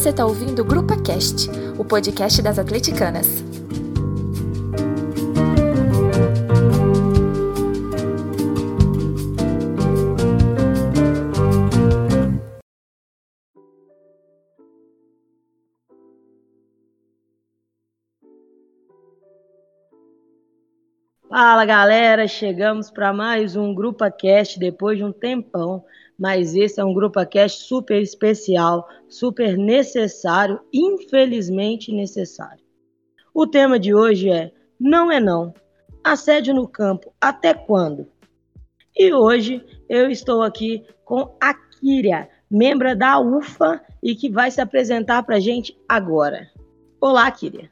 Você 0.00 0.08
está 0.08 0.24
ouvindo 0.24 0.62
o 0.62 0.64
Grupa 0.64 0.96
Cast, 0.96 1.50
o 1.76 1.84
podcast 1.84 2.40
das 2.40 2.58
atleticanas. 2.58 3.44
Fala 21.28 21.66
galera, 21.66 22.26
chegamos 22.26 22.90
para 22.90 23.12
mais 23.12 23.54
um 23.54 23.74
Grupa 23.74 24.10
Cast 24.10 24.58
depois 24.58 24.96
de 24.96 25.04
um 25.04 25.12
tempão, 25.12 25.84
mas 26.20 26.54
esse 26.54 26.78
é 26.78 26.84
um 26.84 26.92
Grupa 26.92 27.24
Cast 27.24 27.62
super 27.62 27.98
especial, 28.02 28.86
super 29.08 29.56
necessário, 29.56 30.60
infelizmente 30.70 31.90
necessário. 31.90 32.62
O 33.32 33.46
tema 33.46 33.80
de 33.80 33.94
hoje 33.94 34.28
é 34.28 34.52
Não 34.78 35.10
é 35.10 35.18
Não, 35.18 35.54
assédio 36.04 36.52
no 36.52 36.68
campo, 36.68 37.10
até 37.18 37.54
quando? 37.54 38.06
E 38.94 39.14
hoje 39.14 39.64
eu 39.88 40.10
estou 40.10 40.42
aqui 40.42 40.84
com 41.06 41.34
a 41.40 41.54
Kíria, 41.54 42.28
membro 42.50 42.94
da 42.94 43.18
UFA 43.18 43.80
e 44.02 44.14
que 44.14 44.28
vai 44.28 44.50
se 44.50 44.60
apresentar 44.60 45.22
para 45.22 45.36
a 45.36 45.40
gente 45.40 45.74
agora. 45.88 46.50
Olá, 47.00 47.30
Kíria. 47.30 47.70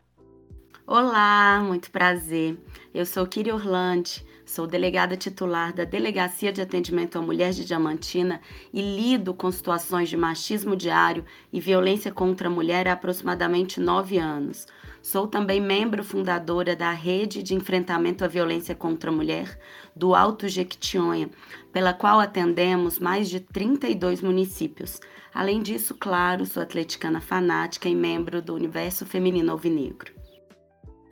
Olá, 0.87 1.63
muito 1.63 1.91
prazer. 1.91 2.59
Eu 2.95 3.05
sou 3.05 3.27
Kiri 3.27 3.53
Orlandi, 3.53 4.25
sou 4.49 4.67
delegada 4.67 5.15
titular 5.15 5.75
da 5.75 5.85
Delegacia 5.85 6.51
de 6.51 6.63
Atendimento 6.63 7.19
à 7.19 7.23
Mulher 7.23 7.53
de 7.53 7.67
Diamantina 7.67 8.41
e 8.73 8.81
lido 8.81 9.35
com 9.35 9.53
situações 9.53 10.09
de 10.09 10.17
machismo 10.17 10.75
diário 10.75 11.23
e 11.53 11.61
violência 11.61 12.11
contra 12.11 12.49
a 12.49 12.51
mulher 12.51 12.89
há 12.89 12.95
aproximadamente 12.95 13.79
nove 13.79 14.17
anos. 14.17 14.67
Sou 15.03 15.27
também 15.27 15.61
membro 15.61 16.03
fundadora 16.03 16.75
da 16.75 16.91
Rede 16.93 17.43
de 17.43 17.55
Enfrentamento 17.55 18.25
à 18.25 18.29
Violência 18.29 18.75
contra 18.75 19.11
a 19.11 19.13
Mulher 19.13 19.59
do 19.95 20.15
Alto 20.15 20.49
Jequitinhonha, 20.49 21.29
pela 21.71 21.93
qual 21.93 22.19
atendemos 22.19 22.99
mais 22.99 23.29
de 23.29 23.41
32 23.41 24.23
municípios. 24.23 24.99
Além 25.33 25.63
disso, 25.63 25.95
claro, 25.95 26.47
sou 26.47 26.63
atleticana 26.63 27.21
fanática 27.21 27.87
e 27.87 27.95
membro 27.95 28.41
do 28.41 28.55
Universo 28.55 29.05
Feminino 29.05 29.53
Alvinegro. 29.53 30.18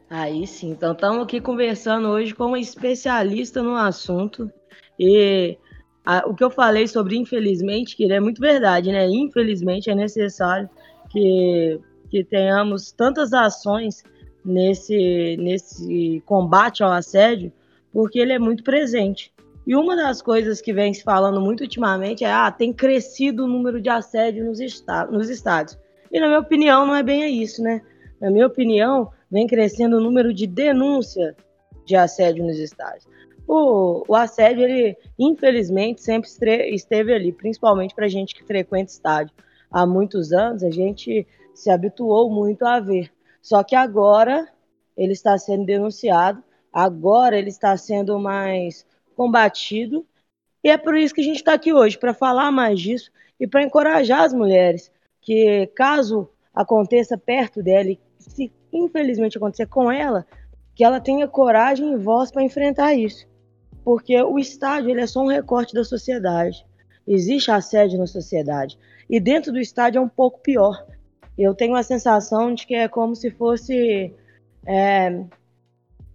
Aí 0.09 0.47
sim, 0.47 0.71
então 0.71 0.93
estamos 0.93 1.25
aqui 1.25 1.41
conversando 1.41 2.09
hoje 2.09 2.33
com 2.33 2.47
uma 2.47 2.61
especialista 2.61 3.61
no 3.63 3.75
assunto. 3.75 4.51
E 4.99 5.59
a, 6.05 6.25
o 6.29 6.35
que 6.35 6.45
eu 6.45 6.51
falei 6.51 6.87
sobre 6.87 7.17
infelizmente, 7.17 7.97
que 7.97 8.11
é 8.11 8.21
muito 8.21 8.41
verdade, 8.41 8.93
né? 8.93 9.09
Infelizmente 9.09 9.91
é 9.91 9.95
necessário 9.95 10.71
que, 11.11 11.81
que 12.09 12.23
tenhamos 12.23 12.93
tantas 12.93 13.33
ações 13.33 14.05
nesse, 14.45 15.37
nesse 15.39 16.23
combate 16.25 16.85
ao 16.85 16.93
assédio, 16.93 17.53
porque 17.93 18.21
ele 18.21 18.33
é 18.33 18.39
muito 18.39 18.63
presente. 18.63 19.33
E 19.67 19.75
uma 19.75 19.97
das 19.97 20.23
coisas 20.23 20.61
que 20.61 20.73
vem 20.73 20.95
se 20.95 21.03
falando 21.03 21.41
muito 21.41 21.63
ultimamente 21.63 22.25
é 22.25 22.31
ah, 22.31 22.53
tem 22.53 22.73
crescido 22.73 23.45
o 23.45 23.49
número 23.49 23.81
de 23.81 23.89
assédio 23.89 24.45
nos, 24.45 24.61
esta 24.61 25.05
nos 25.07 25.29
estádios. 25.29 25.77
E 26.13 26.21
na 26.21 26.29
minha 26.29 26.39
opinião 26.39 26.87
não 26.87 26.95
é 26.95 27.03
bem 27.03 27.43
isso, 27.43 27.61
né? 27.61 27.83
Na 28.21 28.31
minha 28.31 28.47
opinião, 28.47 29.11
vem 29.31 29.47
crescendo 29.47 29.97
o 29.97 30.01
número 30.01 30.33
de 30.33 30.47
denúncia 30.47 31.37
de 31.85 31.97
assédio 31.97 32.45
nos 32.45 32.59
estádios. 32.59 33.07
O, 33.47 34.05
o 34.09 34.15
assédio, 34.15 34.65
ele 34.65 34.97
infelizmente 35.19 36.03
sempre 36.03 36.29
esteve 36.75 37.15
ali, 37.15 37.33
principalmente 37.33 37.95
para 37.95 38.09
gente 38.09 38.35
que 38.35 38.45
frequenta 38.45 38.91
estádio. 38.91 39.35
Há 39.71 39.87
muitos 39.87 40.33
anos 40.33 40.65
a 40.65 40.71
gente 40.71 41.27
se 41.55 41.71
habituou 41.71 42.31
muito 42.31 42.65
a 42.65 42.81
ver. 42.81 43.11
Só 43.41 43.63
que 43.63 43.77
agora 43.77 44.49
ele 44.97 45.13
está 45.13 45.39
sendo 45.39 45.65
denunciado, 45.65 46.43
agora 46.73 47.39
ele 47.39 47.49
está 47.49 47.77
sendo 47.77 48.19
mais 48.19 48.85
combatido. 49.15 50.05
E 50.65 50.71
é 50.71 50.77
por 50.77 50.97
isso 50.97 51.15
que 51.15 51.21
a 51.21 51.25
gente 51.25 51.37
está 51.37 51.55
aqui 51.55 51.73
hoje, 51.73 51.97
para 51.97 52.13
falar 52.13 52.51
mais 52.51 52.81
disso 52.81 53.11
e 53.39 53.47
para 53.47 53.63
encorajar 53.63 54.23
as 54.25 54.33
mulheres 54.33 54.91
que, 55.21 55.69
caso 55.75 56.29
aconteça 56.55 57.19
perto 57.19 57.63
dela 57.63 57.95
se 58.19 58.51
infelizmente 58.73 59.37
acontecer 59.37 59.67
com 59.67 59.91
ela, 59.91 60.27
que 60.75 60.85
ela 60.85 61.01
tenha 61.01 61.27
coragem 61.27 61.93
e 61.93 61.97
voz 61.97 62.31
para 62.31 62.43
enfrentar 62.43 62.95
isso. 62.95 63.27
Porque 63.85 64.21
o 64.21 64.39
estádio 64.39 64.91
ele 64.91 65.01
é 65.01 65.07
só 65.07 65.23
um 65.23 65.29
recorte 65.29 65.75
da 65.75 65.85
sociedade. 65.85 66.67
Existe 67.07 67.51
assédio 67.51 67.99
na 67.99 68.07
sociedade. 68.07 68.79
E 69.09 69.21
dentro 69.21 69.53
do 69.53 69.61
estádio 69.61 69.99
é 69.99 70.03
um 70.03 70.09
pouco 70.09 70.41
pior. 70.41 70.85
Eu 71.39 71.55
tenho 71.55 71.75
a 71.75 71.83
sensação 71.83 72.53
de 72.55 72.67
que 72.67 72.75
é 72.75 72.89
como 72.89 73.15
se 73.15 73.31
fosse 73.31 74.13
é, 74.67 75.23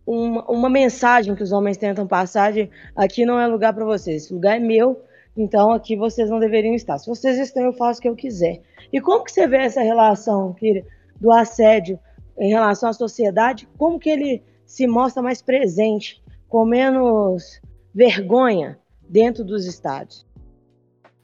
uma, 0.05 0.43
uma, 0.45 0.69
mensagem 0.69 1.35
que 1.35 1.43
os 1.43 1.51
homens 1.51 1.77
tentam 1.77 2.07
passar 2.07 2.51
de 2.51 2.69
aqui 2.95 3.25
não 3.25 3.39
é 3.39 3.47
lugar 3.47 3.73
para 3.73 3.85
vocês, 3.85 4.23
esse 4.23 4.33
lugar 4.33 4.57
é 4.57 4.59
meu, 4.59 5.01
então 5.37 5.71
aqui 5.71 5.95
vocês 5.95 6.29
não 6.29 6.39
deveriam 6.39 6.73
estar. 6.73 6.97
Se 6.97 7.07
vocês 7.07 7.37
estão, 7.37 7.63
eu 7.63 7.73
faço 7.73 7.99
o 7.99 8.01
que 8.01 8.09
eu 8.09 8.15
quiser. 8.15 8.61
E 8.91 8.99
como 8.99 9.23
que 9.23 9.31
você 9.31 9.47
vê 9.47 9.57
essa 9.57 9.81
relação, 9.81 10.53
Kira, 10.53 10.83
do 11.19 11.31
assédio 11.31 11.99
em 12.37 12.49
relação 12.49 12.89
à 12.89 12.93
sociedade, 12.93 13.67
como 13.77 13.99
que 13.99 14.09
ele 14.09 14.43
se 14.65 14.87
mostra 14.87 15.21
mais 15.21 15.41
presente, 15.41 16.21
com 16.47 16.65
menos 16.65 17.61
vergonha 17.93 18.79
dentro 19.07 19.43
dos 19.43 19.65
estados? 19.65 20.25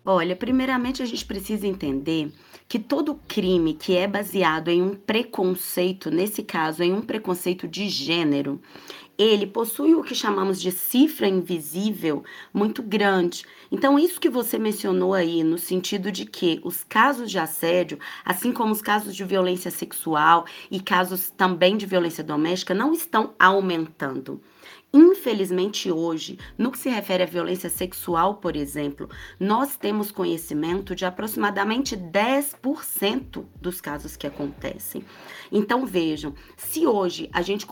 Olha, 0.06 0.36
primeiramente 0.36 1.04
a 1.04 1.06
gente 1.06 1.26
precisa 1.26 1.68
entender 1.68 2.32
que 2.68 2.80
todo 2.80 3.20
crime 3.28 3.74
que 3.74 3.96
é 3.96 4.08
baseado 4.08 4.70
em 4.70 4.82
um 4.82 4.94
preconceito, 4.96 6.10
nesse 6.10 6.44
caso, 6.44 6.84
em 6.84 6.94
um 6.94 7.02
preconceito 7.02 7.68
de 7.68 7.90
gênero, 7.90 8.62
ele 9.18 9.48
possui 9.48 9.96
o 9.96 10.04
que 10.04 10.14
chamamos 10.14 10.62
de 10.62 10.72
cifra 10.72 11.28
invisível 11.28 12.24
muito 12.54 12.84
grande. 12.84 13.44
Então, 13.72 13.98
isso 13.98 14.20
que 14.20 14.30
você 14.30 14.60
mencionou 14.60 15.14
aí, 15.14 15.44
no 15.44 15.58
sentido 15.58 16.12
de 16.12 16.26
que 16.26 16.60
os 16.64 16.84
casos 16.84 17.32
de 17.32 17.40
assédio, 17.40 17.98
assim 18.24 18.52
como 18.52 18.72
os 18.72 18.82
casos 18.82 19.16
de 19.16 19.24
violência 19.24 19.72
sexual 19.72 20.46
e 20.70 20.80
casos 20.80 21.30
também 21.32 21.76
de 21.78 21.86
violência 21.86 22.24
doméstica, 22.24 22.74
não 22.74 22.94
estão 22.94 23.34
aumentando. 23.40 24.42
Infelizmente, 25.00 25.92
hoje, 25.92 26.40
no 26.58 26.72
que 26.72 26.80
se 26.80 26.90
refere 26.90 27.22
à 27.22 27.26
violência 27.28 27.70
sexual, 27.70 28.38
por 28.38 28.56
exemplo, 28.56 29.08
nós 29.40 29.78
temos 29.78 30.10
conhecimento 30.10 30.96
de 30.96 31.06
aproximadamente 31.06 31.96
10% 31.96 33.46
dos 33.62 33.80
casos 33.80 34.18
que 34.18 34.26
acontecem. 34.26 35.06
Então, 35.52 35.86
vejam, 35.86 36.34
se 36.56 36.88
hoje 36.88 37.30
a 37.32 37.44
gente 37.44 37.68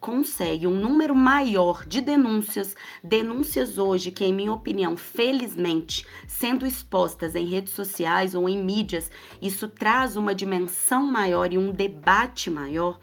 consegue 0.00 0.66
um 0.66 0.74
número 0.74 1.14
maior 1.14 1.86
de 1.86 2.00
denúncias, 2.00 2.74
denúncias 3.04 3.78
hoje 3.78 4.10
que, 4.10 4.24
em 4.24 4.34
minha 4.34 4.52
opinião, 4.52 4.96
felizmente, 4.96 6.04
sendo 6.26 6.66
expostas 6.66 7.36
em 7.36 7.46
redes 7.46 7.72
sociais 7.72 8.34
ou 8.34 8.48
em 8.48 8.60
mídias, 8.60 9.12
isso 9.40 9.68
traz 9.68 10.16
uma 10.16 10.34
dimensão 10.34 11.06
maior 11.06 11.52
e 11.52 11.56
um 11.56 11.70
debate 11.70 12.50
maior 12.50 12.98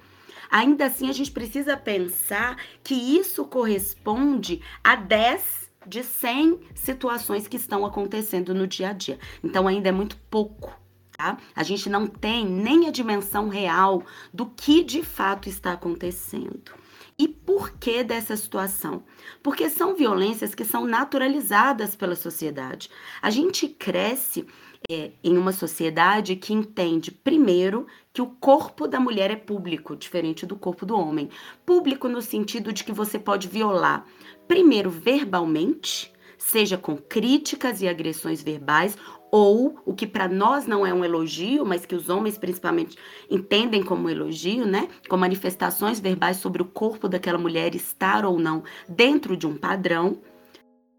Ainda 0.52 0.88
assim, 0.88 1.10
a 1.10 1.14
gente 1.14 1.32
precisa 1.32 1.78
pensar 1.78 2.58
que 2.84 2.94
isso 2.94 3.46
corresponde 3.46 4.62
a 4.84 4.98
10 4.98 5.72
de 5.88 6.04
100 6.04 6.60
situações 6.76 7.48
que 7.48 7.56
estão 7.56 7.86
acontecendo 7.86 8.54
no 8.54 8.68
dia 8.68 8.90
a 8.90 8.94
dia. 8.94 9.18
Então, 9.42 9.66
ainda 9.66 9.88
é 9.88 9.94
muito 9.94 10.18
pouco. 10.30 10.78
Tá? 11.18 11.38
A 11.56 11.64
gente 11.64 11.90
não 11.90 12.06
tem 12.06 12.46
nem 12.46 12.88
a 12.88 12.92
dimensão 12.92 13.48
real 13.48 14.04
do 14.34 14.46
que 14.46 14.84
de 14.84 15.04
fato 15.04 15.48
está 15.48 15.72
acontecendo. 15.74 16.74
E 17.18 17.28
por 17.28 17.72
que 17.78 18.04
dessa 18.04 18.36
situação? 18.36 19.04
Porque 19.44 19.70
são 19.70 19.96
violências 19.96 20.56
que 20.56 20.66
são 20.66 20.86
naturalizadas 20.86 21.96
pela 21.96 22.16
sociedade. 22.16 22.90
A 23.22 23.30
gente 23.30 23.68
cresce 23.68 24.48
é, 24.90 25.12
em 25.24 25.38
uma 25.38 25.52
sociedade 25.52 26.36
que 26.36 26.54
entende, 26.54 27.12
primeiro, 27.12 27.86
que 28.14 28.22
o 28.22 28.28
corpo 28.28 28.88
da 28.88 29.00
mulher 29.00 29.32
é 29.32 29.36
público, 29.36 29.96
diferente 29.96 30.46
do 30.46 30.56
corpo 30.56 30.86
do 30.86 30.98
homem. 30.98 31.30
Público 31.66 32.08
no 32.08 32.22
sentido 32.22 32.74
de 32.74 32.84
que 32.84 32.92
você 32.92 33.20
pode 33.20 33.48
violar, 33.48 34.06
primeiro, 34.48 34.90
verbalmente, 34.90 36.12
seja 36.38 36.78
com 36.78 36.98
críticas 36.98 37.82
e 37.82 37.88
agressões 37.88 38.42
verbais, 38.42 38.98
ou 39.32 39.80
o 39.86 39.94
que 39.94 40.06
para 40.06 40.28
nós 40.28 40.66
não 40.68 40.86
é 40.86 40.94
um 40.94 41.06
elogio, 41.06 41.66
mas 41.66 41.86
que 41.86 41.96
os 41.96 42.10
homens 42.10 42.38
principalmente 42.38 42.98
entendem 43.30 43.82
como 43.82 44.10
elogio, 44.10 44.66
né? 44.66 44.90
Com 45.08 45.16
manifestações 45.16 46.00
verbais 46.02 46.38
sobre 46.38 46.62
o 46.62 46.66
corpo 46.66 47.08
daquela 47.08 47.38
mulher 47.38 47.74
estar 47.74 48.26
ou 48.26 48.38
não 48.38 48.64
dentro 48.90 49.38
de 49.38 49.48
um 49.48 49.56
padrão. 49.56 50.20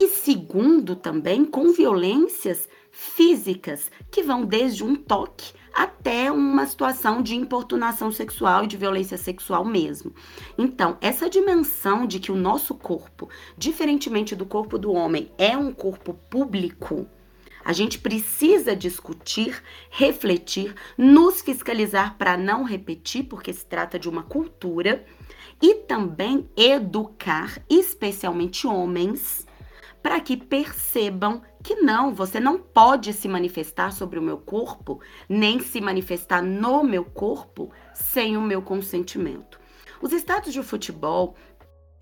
E 0.00 0.08
segundo, 0.08 0.96
também 0.96 1.44
com 1.44 1.72
violências 1.72 2.68
físicas, 2.92 3.90
que 4.10 4.22
vão 4.22 4.44
desde 4.44 4.84
um 4.84 4.94
toque 4.94 5.54
até 5.74 6.30
uma 6.30 6.66
situação 6.66 7.22
de 7.22 7.34
importunação 7.34 8.12
sexual 8.12 8.64
e 8.64 8.66
de 8.66 8.76
violência 8.76 9.16
sexual 9.16 9.64
mesmo. 9.64 10.14
Então, 10.58 10.98
essa 11.00 11.30
dimensão 11.30 12.06
de 12.06 12.20
que 12.20 12.30
o 12.30 12.36
nosso 12.36 12.74
corpo, 12.74 13.30
diferentemente 13.56 14.36
do 14.36 14.44
corpo 14.44 14.78
do 14.78 14.92
homem, 14.92 15.32
é 15.38 15.56
um 15.56 15.72
corpo 15.72 16.12
público, 16.28 17.08
A 17.64 17.72
gente 17.72 17.98
precisa 17.98 18.74
discutir, 18.74 19.62
refletir, 19.90 20.74
nos 20.98 21.40
fiscalizar 21.40 22.16
para 22.18 22.36
não 22.36 22.64
repetir, 22.64 23.24
porque 23.24 23.52
se 23.52 23.64
trata 23.64 23.98
de 23.98 24.08
uma 24.08 24.22
cultura, 24.22 25.04
e 25.60 25.76
também 25.76 26.48
educar, 26.56 27.62
especialmente 27.70 28.66
homens, 28.66 29.46
para 30.02 30.20
que 30.20 30.36
percebam 30.36 31.42
que 31.62 31.76
não, 31.76 32.12
você 32.12 32.40
não 32.40 32.58
pode 32.58 33.12
se 33.12 33.28
manifestar 33.28 33.92
sobre 33.92 34.18
o 34.18 34.22
meu 34.22 34.36
corpo, 34.36 35.00
nem 35.28 35.60
se 35.60 35.80
manifestar 35.80 36.42
no 36.42 36.82
meu 36.82 37.04
corpo 37.04 37.70
sem 37.94 38.36
o 38.36 38.42
meu 38.42 38.60
consentimento. 38.60 39.60
Os 40.00 40.12
estados 40.12 40.52
de 40.52 40.62
futebol, 40.62 41.36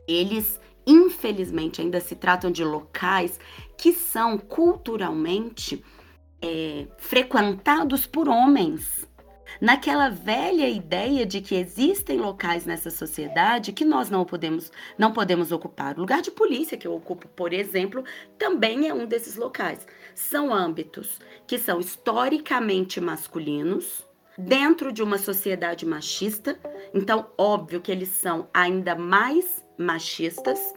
eles 0.08 0.58
infelizmente 0.87 1.82
ainda 1.82 2.00
se 2.00 2.17
tratam 2.17 2.50
de 2.50 2.64
locais 2.64 3.38
que 3.76 3.93
são 3.93 4.38
culturalmente 4.38 5.85
é, 6.41 6.87
frequentados 6.97 8.06
por 8.06 8.29
homens. 8.29 9.06
Naquela 9.61 10.09
velha 10.09 10.67
ideia 10.67 11.27
de 11.27 11.43
que 11.43 11.55
existem 11.55 12.19
locais 12.19 12.65
nessa 12.65 12.91
sociedade 12.91 13.73
que 13.73 13.85
nós 13.85 14.09
não 14.09 14.25
podemos, 14.25 14.73
não 14.97 15.12
podemos 15.12 15.53
ocupar. 15.53 15.97
O 15.97 16.01
lugar 16.01 16.23
de 16.23 16.31
polícia 16.31 16.79
que 16.79 16.87
eu 16.87 16.95
ocupo, 16.95 17.29
por 17.29 17.53
exemplo, 17.53 18.03
também 18.39 18.89
é 18.89 18.95
um 18.95 19.05
desses 19.05 19.37
locais. 19.37 19.87
São 20.15 20.55
âmbitos 20.55 21.19
que 21.47 21.59
são 21.59 21.79
historicamente 21.79 23.03
masculinos, 23.03 24.09
dentro 24.39 24.91
de 24.91 25.03
uma 25.03 25.19
sociedade 25.19 25.85
machista, 25.85 26.59
então 26.95 27.31
óbvio 27.37 27.83
que 27.83 27.93
eles 27.93 28.09
são 28.09 28.49
ainda 28.55 28.95
mais 28.95 29.62
machistas. 29.77 30.75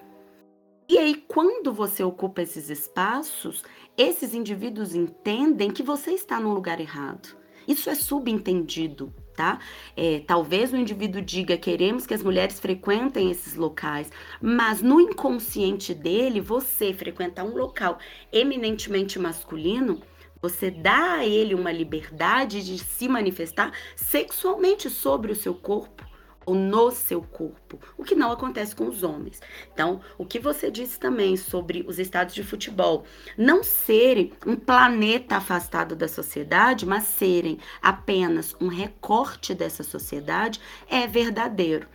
E 0.90 0.98
aí, 0.98 1.16
quando 1.16 1.72
você 1.72 2.04
ocupa 2.04 2.42
esses 2.42 2.70
espaços, 2.70 3.64
esses 3.98 4.34
indivíduos 4.34 4.94
entendem 4.94 5.72
que 5.72 5.82
você 5.82 6.12
está 6.12 6.38
no 6.40 6.54
lugar 6.54 6.82
errado. 6.82 7.43
Isso 7.68 7.90
é 7.90 7.96
subentendido, 7.96 9.14
tá? 9.36 9.60
É, 9.96 10.22
talvez 10.26 10.74
o 10.74 10.78
indivíduo 10.78 11.22
diga 11.22 11.58
queremos 11.58 12.06
que 12.06 12.14
as 12.14 12.22
mulheres 12.22 12.60
frequentem 12.60 13.32
esses 13.32 13.56
locais, 13.56 14.12
mas 14.42 14.82
no 14.82 15.00
inconsciente 15.00 15.94
dele, 15.94 16.42
você 16.42 16.94
frequentar 16.94 17.44
um 17.44 17.56
local 17.56 17.98
eminentemente 18.32 19.18
masculino, 19.18 20.02
você 20.42 20.70
dá 20.70 21.14
a 21.16 21.26
ele 21.26 21.56
uma 21.56 21.72
liberdade 21.72 22.64
de 22.66 22.78
se 22.78 23.08
manifestar 23.08 23.72
sexualmente 23.96 24.90
sobre 24.90 25.32
o 25.32 25.36
seu 25.36 25.54
corpo 25.54 26.03
ou 26.46 26.56
no 26.56 26.92
seu 26.92 27.22
corpo, 27.22 27.80
o 27.98 28.04
que 28.04 28.16
não 28.16 28.32
acontece 28.32 28.76
com 28.76 28.88
os 28.88 29.04
homens. 29.04 29.42
Então, 29.74 30.02
o 30.18 30.26
que 30.26 30.40
você 30.40 30.70
disse 30.70 31.00
também 31.00 31.38
sobre 31.38 31.84
os 31.88 32.00
estados 32.00 32.34
de 32.34 32.44
futebol 32.44 33.06
não 33.38 33.64
serem 33.64 34.34
um 34.46 34.56
planeta 34.56 35.38
afastado 35.38 35.96
da 35.96 36.08
sociedade, 36.08 36.86
mas 36.86 37.04
serem 37.04 37.60
apenas 37.82 38.56
um 38.60 38.68
recorte 38.68 39.54
dessa 39.54 39.84
sociedade, 39.84 40.60
é 40.90 41.08
verdadeiro. 41.08 41.88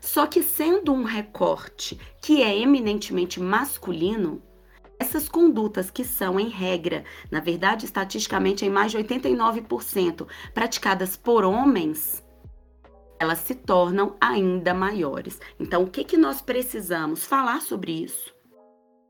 Só 0.00 0.26
que 0.26 0.42
sendo 0.42 0.92
um 0.92 1.02
recorte 1.02 1.98
que 2.20 2.42
é 2.42 2.56
eminentemente 2.56 3.40
masculino, 3.40 4.40
essas 4.98 5.28
condutas 5.28 5.90
que 5.90 6.04
são, 6.04 6.40
em 6.40 6.48
regra, 6.48 7.04
na 7.30 7.40
verdade, 7.40 7.84
estatisticamente, 7.84 8.64
em 8.64 8.70
mais 8.70 8.92
de 8.92 8.98
89%, 8.98 10.26
praticadas 10.54 11.16
por 11.16 11.44
homens, 11.44 12.22
elas 13.18 13.38
se 13.38 13.54
tornam 13.54 14.16
ainda 14.20 14.74
maiores. 14.74 15.40
Então, 15.58 15.84
o 15.84 15.90
que, 15.90 16.04
que 16.04 16.16
nós 16.16 16.40
precisamos 16.40 17.24
falar 17.24 17.60
sobre 17.62 17.92
isso? 17.92 18.34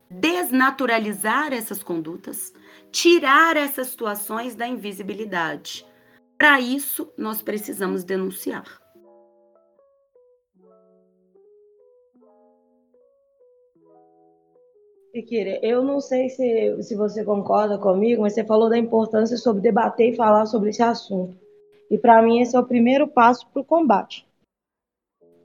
Desnaturalizar 0.09 1.53
essas 1.53 1.83
condutas, 1.83 2.53
tirar 2.93 3.57
essas 3.57 3.89
situações 3.89 4.55
da 4.55 4.67
invisibilidade. 4.67 5.85
Para 6.39 6.61
isso, 6.61 7.13
nós 7.17 7.43
precisamos 7.43 8.05
denunciar. 8.05 8.81
Piqueira, 15.13 15.59
eu 15.63 15.83
não 15.83 15.99
sei 15.99 16.29
se, 16.29 16.83
se 16.83 16.95
você 16.95 17.25
concorda 17.25 17.79
comigo, 17.79 18.21
mas 18.21 18.35
você 18.35 18.45
falou 18.45 18.69
da 18.69 18.77
importância 18.77 19.39
sobre 19.39 19.63
debater 19.63 20.13
e 20.13 20.17
falar 20.17 20.45
sobre 20.45 20.69
esse 20.69 20.83
assunto. 20.83 21.46
E 21.91 21.99
para 21.99 22.21
mim 22.23 22.41
esse 22.41 22.57
é 22.57 22.61
o 22.61 22.67
primeiro 22.67 23.07
passo 23.07 23.49
para 23.49 23.63
o 23.63 23.65
combate, 23.65 24.27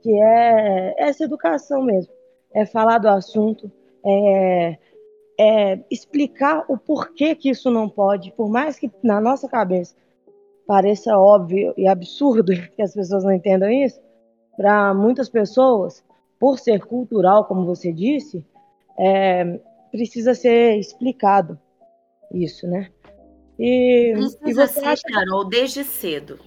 que 0.00 0.10
é 0.10 0.94
essa 0.98 1.24
educação 1.24 1.82
mesmo, 1.82 2.12
é 2.52 2.66
falar 2.66 2.98
do 2.98 3.08
assunto, 3.08 3.70
é, 4.04 4.78
é 5.38 5.78
explicar 5.90 6.64
o 6.68 6.76
porquê 6.76 7.34
que 7.34 7.50
isso 7.50 7.70
não 7.70 7.88
pode, 7.88 8.32
por 8.32 8.48
mais 8.48 8.78
que 8.78 8.90
na 9.02 9.20
nossa 9.20 9.48
cabeça 9.48 9.94
pareça 10.66 11.16
óbvio 11.18 11.74
e 11.76 11.86
absurdo 11.86 12.52
que 12.74 12.82
as 12.82 12.94
pessoas 12.94 13.24
não 13.24 13.32
entendam 13.32 13.70
isso, 13.70 14.00
para 14.56 14.92
muitas 14.92 15.28
pessoas, 15.28 16.04
por 16.38 16.58
ser 16.58 16.84
cultural, 16.84 17.44
como 17.46 17.64
você 17.64 17.92
disse, 17.92 18.44
é, 18.98 19.60
precisa 19.90 20.34
ser 20.34 20.78
explicado 20.78 21.58
isso, 22.32 22.66
né? 22.66 22.90
E, 23.58 24.14
e 24.46 24.52
você 24.54 24.80
acha... 24.84 25.02
Carol, 25.02 25.44
desde 25.44 25.84
cedo. 25.84 26.38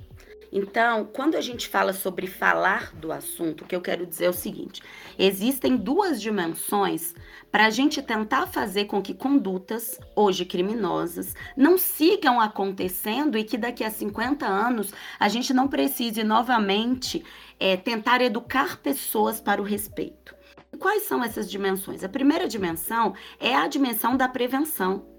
Então, 0.58 1.04
quando 1.12 1.36
a 1.36 1.42
gente 1.42 1.68
fala 1.68 1.92
sobre 1.92 2.28
falar 2.28 2.96
do 2.96 3.12
assunto, 3.12 3.66
o 3.66 3.68
que 3.68 3.76
eu 3.76 3.82
quero 3.82 4.06
dizer 4.06 4.26
é 4.26 4.30
o 4.30 4.34
seguinte: 4.34 4.82
existem 5.20 5.76
duas 5.76 6.22
dimensões 6.22 7.14
para 7.52 7.66
a 7.66 7.70
gente 7.70 8.02
tentar 8.02 8.48
fazer 8.48 8.86
com 8.86 9.02
que 9.02 9.14
condutas, 9.14 10.00
hoje 10.16 10.46
criminosas, 10.46 11.36
não 11.58 11.78
sigam 11.78 12.40
acontecendo 12.40 13.38
e 13.38 13.44
que 13.44 13.58
daqui 13.58 13.84
a 13.84 13.92
50 13.92 14.46
anos 14.46 14.94
a 15.20 15.28
gente 15.28 15.54
não 15.54 15.68
precise 15.68 16.24
novamente 16.24 17.22
é, 17.60 17.76
tentar 17.76 18.22
educar 18.22 18.78
pessoas 18.78 19.42
para 19.42 19.62
o 19.62 19.66
respeito. 19.66 20.34
Quais 20.80 21.04
são 21.04 21.22
essas 21.22 21.52
dimensões? 21.52 22.02
A 22.02 22.10
primeira 22.10 22.48
dimensão 22.48 23.14
é 23.42 23.54
a 23.54 23.68
dimensão 23.68 24.16
da 24.16 24.30
prevenção. 24.30 25.15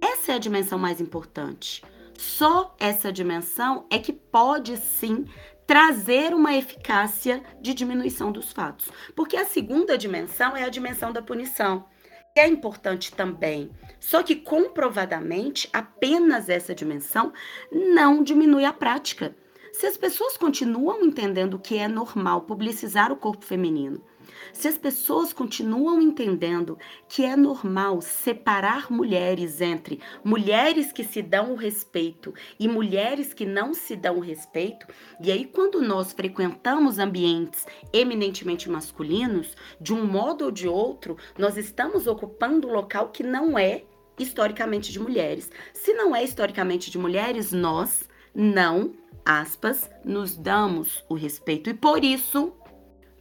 Essa 0.00 0.32
é 0.32 0.34
a 0.34 0.38
dimensão 0.38 0.78
mais 0.78 1.00
importante. 1.00 1.82
Só 2.16 2.74
essa 2.78 3.12
dimensão 3.12 3.86
é 3.90 3.98
que 3.98 4.12
pode 4.12 4.76
sim 4.76 5.24
trazer 5.66 6.34
uma 6.34 6.54
eficácia 6.54 7.42
de 7.60 7.74
diminuição 7.74 8.30
dos 8.30 8.52
fatos. 8.52 8.90
Porque 9.14 9.36
a 9.36 9.44
segunda 9.44 9.96
dimensão 9.96 10.56
é 10.56 10.64
a 10.64 10.68
dimensão 10.68 11.12
da 11.12 11.22
punição, 11.22 11.84
que 12.34 12.40
é 12.40 12.48
importante 12.48 13.12
também. 13.12 13.70
Só 13.98 14.22
que 14.22 14.36
comprovadamente, 14.36 15.68
apenas 15.72 16.48
essa 16.48 16.74
dimensão 16.74 17.32
não 17.72 18.22
diminui 18.22 18.64
a 18.64 18.72
prática. 18.72 19.34
Se 19.72 19.86
as 19.86 19.96
pessoas 19.96 20.36
continuam 20.36 21.02
entendendo 21.04 21.58
que 21.58 21.76
é 21.76 21.88
normal 21.88 22.42
publicizar 22.42 23.10
o 23.10 23.16
corpo 23.16 23.44
feminino, 23.44 24.00
se 24.54 24.68
as 24.68 24.78
pessoas 24.78 25.32
continuam 25.32 26.00
entendendo 26.00 26.78
que 27.08 27.24
é 27.24 27.36
normal 27.36 28.00
separar 28.00 28.90
mulheres 28.90 29.60
entre 29.60 30.00
mulheres 30.22 30.92
que 30.92 31.02
se 31.02 31.20
dão 31.20 31.52
o 31.52 31.56
respeito 31.56 32.32
e 32.58 32.68
mulheres 32.68 33.34
que 33.34 33.44
não 33.44 33.74
se 33.74 33.96
dão 33.96 34.18
o 34.18 34.20
respeito, 34.20 34.86
e 35.20 35.30
aí 35.30 35.44
quando 35.44 35.82
nós 35.82 36.12
frequentamos 36.12 36.98
ambientes 36.98 37.66
eminentemente 37.92 38.70
masculinos, 38.70 39.56
de 39.80 39.92
um 39.92 40.06
modo 40.06 40.46
ou 40.46 40.50
de 40.52 40.68
outro, 40.68 41.16
nós 41.36 41.58
estamos 41.58 42.06
ocupando 42.06 42.68
um 42.68 42.72
local 42.72 43.08
que 43.08 43.24
não 43.24 43.58
é 43.58 43.82
historicamente 44.18 44.92
de 44.92 45.00
mulheres. 45.00 45.50
Se 45.72 45.92
não 45.94 46.14
é 46.14 46.22
historicamente 46.22 46.92
de 46.92 46.96
mulheres, 46.96 47.50
nós 47.50 48.08
não, 48.32 48.92
aspas, 49.24 49.90
nos 50.04 50.36
damos 50.36 51.04
o 51.08 51.14
respeito 51.14 51.68
e 51.68 51.74
por 51.74 52.04
isso 52.04 52.52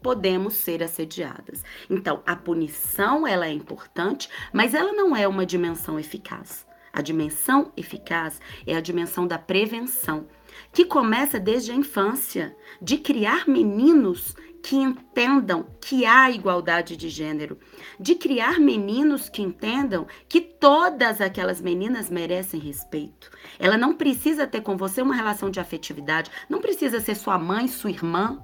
podemos 0.04 0.56
ser 0.56 0.84
assediadas. 0.84 1.64
Então, 1.90 2.22
a 2.26 2.36
punição 2.36 3.26
ela 3.26 3.48
é 3.48 3.52
importante, 3.52 4.30
mas 4.52 4.74
ela 4.74 4.92
não 4.92 5.16
é 5.16 5.28
uma 5.28 5.46
dimensão 5.46 5.98
eficaz. 5.98 6.68
A 6.92 7.02
dimensão 7.02 7.72
eficaz 7.76 8.40
é 8.68 8.76
a 8.76 8.82
dimensão 8.82 9.26
da 9.26 9.40
prevenção, 9.40 10.28
que 10.72 10.86
começa 10.86 11.40
desde 11.40 11.72
a 11.72 11.76
infância, 11.76 12.56
de 12.80 12.98
criar 12.98 13.48
meninos 13.48 14.36
que 14.62 14.78
entendam 14.78 15.66
que 15.82 16.06
há 16.06 16.32
igualdade 16.32 16.96
de 16.96 17.10
gênero, 17.10 17.60
de 18.00 18.16
criar 18.16 18.60
meninos 18.60 19.28
que 19.28 19.42
entendam 19.42 20.08
que 20.30 20.40
todas 20.40 21.20
aquelas 21.20 21.60
meninas 21.60 22.10
merecem 22.10 22.60
respeito. 22.60 23.30
Ela 23.60 23.78
não 23.78 23.94
precisa 23.94 24.48
ter 24.48 24.62
com 24.62 24.78
você 24.78 25.02
uma 25.02 25.16
relação 25.16 25.50
de 25.50 25.60
afetividade, 25.60 26.32
não 26.50 26.62
precisa 26.62 27.02
ser 27.02 27.16
sua 27.16 27.38
mãe, 27.38 27.68
sua 27.68 27.90
irmã, 27.90 28.42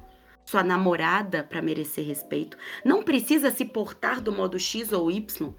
sua 0.49 0.63
namorada 0.63 1.43
para 1.43 1.61
merecer 1.61 2.03
respeito. 2.05 2.57
Não 2.83 3.03
precisa 3.03 3.51
se 3.51 3.63
portar 3.63 4.19
do 4.19 4.31
modo 4.31 4.57
X 4.57 4.91
ou 4.91 5.11
Y. 5.11 5.53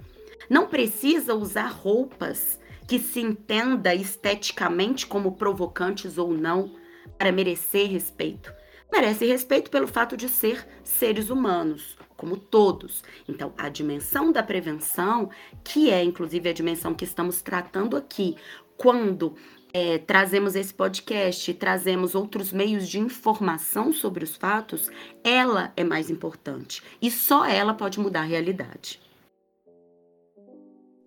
Não 0.48 0.66
precisa 0.66 1.32
usar 1.32 1.68
roupas 1.68 2.58
que 2.88 2.98
se 2.98 3.20
entenda 3.20 3.94
esteticamente 3.94 5.06
como 5.06 5.36
provocantes 5.36 6.18
ou 6.18 6.32
não 6.32 6.74
para 7.16 7.30
merecer 7.30 7.88
respeito. 7.88 8.52
merece 8.90 9.24
respeito 9.24 9.70
pelo 9.70 9.86
fato 9.86 10.16
de 10.16 10.28
ser 10.28 10.66
seres 10.82 11.30
humanos, 11.30 11.96
como 12.16 12.36
todos. 12.36 13.04
Então, 13.28 13.54
a 13.56 13.68
dimensão 13.68 14.32
da 14.32 14.42
prevenção, 14.42 15.30
que 15.62 15.88
é 15.88 16.02
inclusive 16.02 16.48
a 16.48 16.52
dimensão 16.52 16.92
que 16.92 17.04
estamos 17.04 17.40
tratando 17.40 17.96
aqui, 17.96 18.36
quando 18.76 19.36
é, 19.72 19.98
trazemos 19.98 20.56
esse 20.56 20.74
podcast, 20.74 21.54
trazemos 21.54 22.14
outros 22.14 22.52
meios 22.52 22.88
de 22.88 22.98
informação 22.98 23.92
sobre 23.92 24.24
os 24.24 24.36
fatos, 24.36 24.90
ela 25.22 25.72
é 25.76 25.84
mais 25.84 26.10
importante. 26.10 26.82
E 27.00 27.10
só 27.10 27.46
ela 27.46 27.74
pode 27.74 28.00
mudar 28.00 28.20
a 28.20 28.24
realidade. 28.24 29.00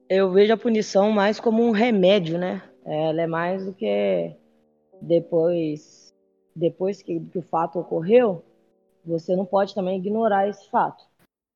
Eu 0.10 0.32
vejo 0.32 0.54
a 0.54 0.58
punição 0.58 1.12
mais 1.12 1.40
como 1.40 1.64
um 1.64 1.72
remédio, 1.72 2.38
né? 2.38 2.62
Ela 2.86 3.22
é 3.22 3.28
mais 3.28 3.66
do 3.66 3.74
que 3.74 4.36
depois, 5.02 6.14
depois 6.56 7.02
que, 7.02 7.20
que 7.20 7.40
o 7.40 7.44
fato 7.44 7.80
ocorreu, 7.80 8.44
você 9.06 9.36
não 9.36 9.46
pode 9.46 9.74
também 9.74 9.98
ignorar 9.98 10.48
esse 10.48 10.70
fato. 10.70 11.04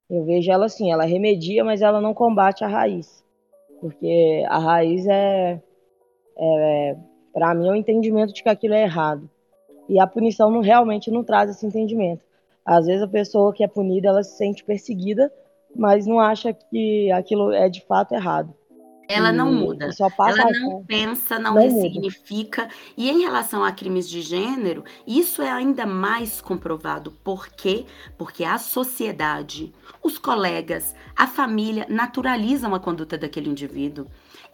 Eu 0.09 0.23
vejo 0.25 0.51
ela 0.51 0.65
assim, 0.65 0.91
ela 0.91 1.03
remedia, 1.03 1.63
mas 1.63 1.81
ela 1.81 2.01
não 2.01 2.13
combate 2.13 2.63
a 2.63 2.67
raiz. 2.67 3.23
Porque 3.79 4.43
a 4.47 4.57
raiz 4.57 5.05
é 5.05 5.61
é, 6.37 6.95
para 7.33 7.53
mim 7.53 7.67
é 7.67 7.69
o 7.69 7.73
um 7.73 7.75
entendimento 7.75 8.33
de 8.33 8.43
que 8.43 8.49
aquilo 8.49 8.73
é 8.73 8.83
errado. 8.83 9.29
E 9.89 9.99
a 9.99 10.07
punição 10.07 10.51
não, 10.51 10.61
realmente 10.61 11.09
não 11.09 11.23
traz 11.23 11.49
esse 11.49 11.65
entendimento. 11.65 12.25
Às 12.65 12.85
vezes 12.85 13.01
a 13.01 13.07
pessoa 13.07 13.53
que 13.53 13.63
é 13.63 13.67
punida, 13.67 14.09
ela 14.09 14.23
se 14.23 14.37
sente 14.37 14.63
perseguida, 14.63 15.31
mas 15.75 16.05
não 16.05 16.19
acha 16.19 16.53
que 16.53 17.11
aquilo 17.11 17.53
é 17.53 17.69
de 17.69 17.81
fato 17.85 18.13
errado. 18.13 18.53
Ela 19.09 19.31
não 19.31 19.53
muda. 19.53 19.89
ela 20.19 20.51
não 20.59 20.83
pensa, 20.83 21.39
não, 21.39 21.55
não 21.55 21.61
ressignifica. 21.61 22.63
Muda. 22.63 22.75
E 22.97 23.09
em 23.09 23.21
relação 23.21 23.63
a 23.63 23.71
crimes 23.71 24.09
de 24.09 24.21
gênero, 24.21 24.83
isso 25.05 25.41
é 25.41 25.49
ainda 25.49 25.85
mais 25.85 26.41
comprovado. 26.41 27.11
Por 27.23 27.47
quê? 27.47 27.85
Porque 28.17 28.43
a 28.43 28.57
sociedade, 28.57 29.71
os 30.03 30.17
colegas, 30.17 30.93
a 31.15 31.25
família 31.25 31.85
naturalizam 31.87 32.75
a 32.75 32.79
conduta 32.81 33.17
daquele 33.17 33.49
indivíduo 33.49 34.07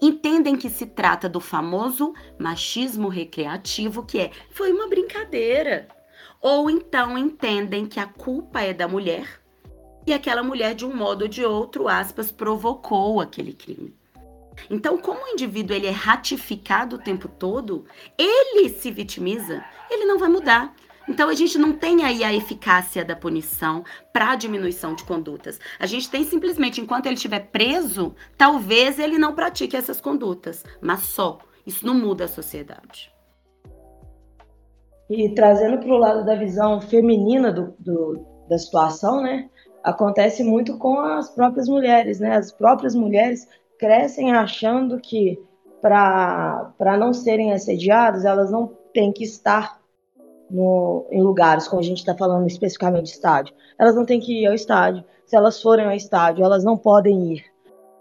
entendem 0.05 0.55
que 0.55 0.69
se 0.69 0.85
trata 0.85 1.29
do 1.29 1.39
famoso 1.39 2.13
machismo 2.39 3.07
recreativo, 3.07 4.05
que 4.05 4.19
é 4.19 4.31
foi 4.51 4.71
uma 4.71 4.87
brincadeira. 4.87 5.87
Ou 6.41 6.69
então 6.69 7.17
entendem 7.17 7.85
que 7.85 7.99
a 7.99 8.05
culpa 8.05 8.61
é 8.61 8.73
da 8.73 8.87
mulher 8.87 9.43
e 10.05 10.13
aquela 10.13 10.43
mulher, 10.43 10.75
de 10.75 10.85
um 10.85 10.93
modo 10.93 11.23
ou 11.23 11.27
de 11.27 11.45
outro, 11.45 11.87
aspas, 11.87 12.29
provocou 12.29 13.21
aquele 13.21 13.53
crime. 13.53 13.95
Então, 14.69 14.97
como 14.97 15.23
o 15.23 15.29
indivíduo 15.29 15.75
ele 15.75 15.87
é 15.87 15.91
ratificado 15.91 16.97
o 16.97 16.99
tempo 16.99 17.27
todo, 17.27 17.85
ele 18.17 18.69
se 18.69 18.91
vitimiza, 18.91 19.63
ele 19.89 20.05
não 20.05 20.19
vai 20.19 20.29
mudar. 20.29 20.75
Então 21.07 21.29
a 21.29 21.33
gente 21.33 21.57
não 21.57 21.73
tem 21.73 22.03
aí 22.03 22.23
a 22.23 22.33
eficácia 22.33 23.03
da 23.03 23.15
punição 23.15 23.83
para 24.11 24.35
diminuição 24.35 24.95
de 24.95 25.03
condutas. 25.03 25.59
A 25.79 25.85
gente 25.85 26.09
tem 26.09 26.23
simplesmente, 26.23 26.79
enquanto 26.79 27.07
ele 27.07 27.15
estiver 27.15 27.41
preso, 27.51 28.15
talvez 28.37 28.99
ele 28.99 29.17
não 29.17 29.35
pratique 29.35 29.75
essas 29.75 29.99
condutas, 29.99 30.63
mas 30.81 31.01
só. 31.01 31.39
Isso 31.65 31.85
não 31.85 31.93
muda 31.93 32.25
a 32.25 32.27
sociedade. 32.27 33.11
E 35.09 35.29
trazendo 35.33 35.79
para 35.79 35.93
o 35.93 35.97
lado 35.97 36.25
da 36.25 36.35
visão 36.35 36.81
feminina 36.81 37.51
do, 37.51 37.73
do, 37.79 38.25
da 38.49 38.57
situação, 38.57 39.21
né? 39.21 39.49
Acontece 39.83 40.43
muito 40.43 40.77
com 40.77 40.99
as 40.99 41.29
próprias 41.29 41.67
mulheres, 41.67 42.19
né? 42.19 42.35
As 42.37 42.51
próprias 42.51 42.95
mulheres 42.95 43.47
crescem 43.77 44.33
achando 44.33 44.99
que 44.99 45.37
para 45.81 46.97
não 46.97 47.13
serem 47.13 47.51
assediadas, 47.51 48.23
elas 48.23 48.49
não 48.49 48.67
têm 48.93 49.11
que 49.11 49.25
estar 49.25 49.82
no, 50.53 51.07
em 51.11 51.21
lugares, 51.21 51.67
como 51.67 51.81
a 51.81 51.83
gente 51.83 51.97
está 51.97 52.15
falando 52.15 52.45
especificamente 52.45 53.05
de 53.05 53.11
estádio. 53.11 53.55
Elas 53.77 53.95
não 53.95 54.05
têm 54.05 54.19
que 54.19 54.43
ir 54.43 54.45
ao 54.45 54.53
estádio. 54.53 55.03
Se 55.25 55.35
elas 55.35 55.59
forem 55.59 55.85
ao 55.85 55.91
estádio, 55.91 56.45
elas 56.45 56.63
não 56.63 56.77
podem 56.77 57.33
ir 57.33 57.45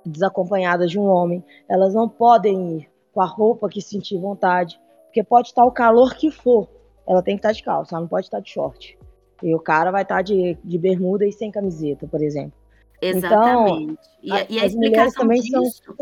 desacompanhadas 0.05 0.91
de 0.91 0.99
um 0.99 1.07
homem. 1.07 1.43
Elas 1.67 1.95
não 1.95 2.09
podem 2.09 2.77
ir 2.77 2.91
com 3.13 3.23
a 3.23 3.27
roupa 3.27 3.69
que 3.69 3.81
sentir 3.81 4.19
vontade, 4.19 4.79
porque 5.07 5.23
pode 5.23 5.49
estar 5.49 5.65
o 5.65 5.73
calor 5.73 6.15
que 6.15 6.31
for. 6.31 6.69
Ela 7.07 7.23
tem 7.23 7.37
que 7.37 7.41
estar 7.41 7.53
de 7.53 7.63
calça, 7.63 7.95
ela 7.95 8.03
não 8.03 8.09
pode 8.09 8.27
estar 8.27 8.41
de 8.41 8.51
short. 8.51 8.99
E 9.43 9.55
o 9.55 9.59
cara 9.59 9.91
vai 9.91 10.03
estar 10.03 10.23
de, 10.23 10.57
de 10.63 10.79
bermuda 10.79 11.27
e 11.27 11.33
sem 11.33 11.51
camiseta, 11.51 12.07
por 12.07 12.23
exemplo. 12.23 12.53
Exatamente. 13.01 13.99
Então, 14.23 14.47
e, 14.49 14.55
e 14.55 14.61
a 14.61 14.67
explicação 14.67 15.27
disso... 15.27 15.51
São 15.51 15.97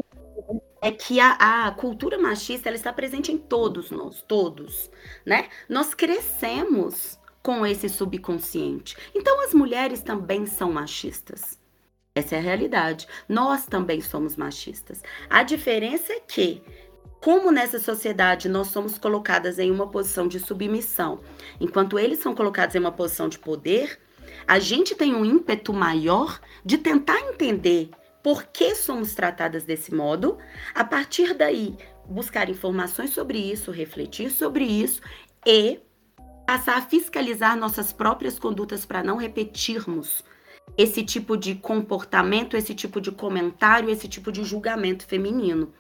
é 0.81 0.91
que 0.91 1.21
a, 1.21 1.67
a, 1.67 1.71
cultura 1.73 2.19
machista 2.19 2.69
ela 2.69 2.77
está 2.77 2.93
presente 2.93 3.31
em 3.31 3.39
todos 3.39 3.91
nós, 3.91 4.23
todos, 4.27 4.91
né? 5.25 5.49
Nós 5.69 5.95
crescemos 5.95 7.19
com 7.43 7.67
esse 7.67 7.89
subconsciente. 7.89 8.97
Então 9.15 9.43
as 9.45 9.55
mulheres 9.55 10.03
também 10.03 10.47
são 10.47 10.73
machistas. 10.73 11.59
Essa 12.15 12.37
é 12.37 12.39
a 12.39 12.43
realidade. 12.43 13.07
Nós 13.29 13.67
também 13.67 14.01
somos 14.01 14.37
machistas. 14.37 15.03
A 15.29 15.43
diferença 15.43 16.13
é 16.13 16.21
que 16.21 16.63
como 17.21 17.53
nessa 17.53 17.79
sociedade 17.79 18.49
nós 18.49 18.69
somos 18.69 18.97
colocadas 18.97 19.59
em 19.59 19.71
uma 19.71 19.87
posição 19.87 20.27
de 20.27 20.41
submissão, 20.41 21.21
enquanto 21.61 21.99
eles 21.99 22.19
são 22.19 22.35
colocados 22.35 22.75
em 22.75 22.79
uma 22.79 22.91
posição 22.91 23.29
de 23.29 23.39
poder, 23.39 24.01
a 24.47 24.59
gente 24.59 24.95
tem 24.95 25.15
um 25.15 25.25
ímpeto 25.25 25.73
maior 25.73 26.41
de 26.65 26.79
tentar 26.79 27.19
entender 27.21 27.91
por 28.23 28.45
que 28.45 28.75
somos 28.75 29.15
tratadas 29.15 29.65
desse 29.65 29.95
modo, 29.95 30.39
a 30.75 30.85
partir 30.85 31.35
daí 31.35 31.77
buscar 32.07 32.51
informações 32.51 33.11
sobre 33.11 33.39
isso, 33.39 33.71
refletir 33.71 34.31
sobre 34.31 34.65
isso 34.65 35.01
e 35.47 35.81
passar 36.47 36.79
a 36.79 36.83
fiscalizar 36.83 37.57
nossas 37.57 37.93
próprias 37.93 38.39
condutas 38.39 38.85
para 38.85 39.03
não 39.03 39.17
repetirmos 39.17 40.25
esse 40.77 41.05
tipo 41.05 41.37
de 41.37 41.55
comportamento, 41.55 42.57
esse 42.57 42.75
tipo 42.75 43.01
de 43.01 43.11
comentário, 43.11 43.91
esse 43.91 44.09
tipo 44.09 44.31
de 44.33 44.45
julgamento 44.45 45.07
feminino. 45.07 45.73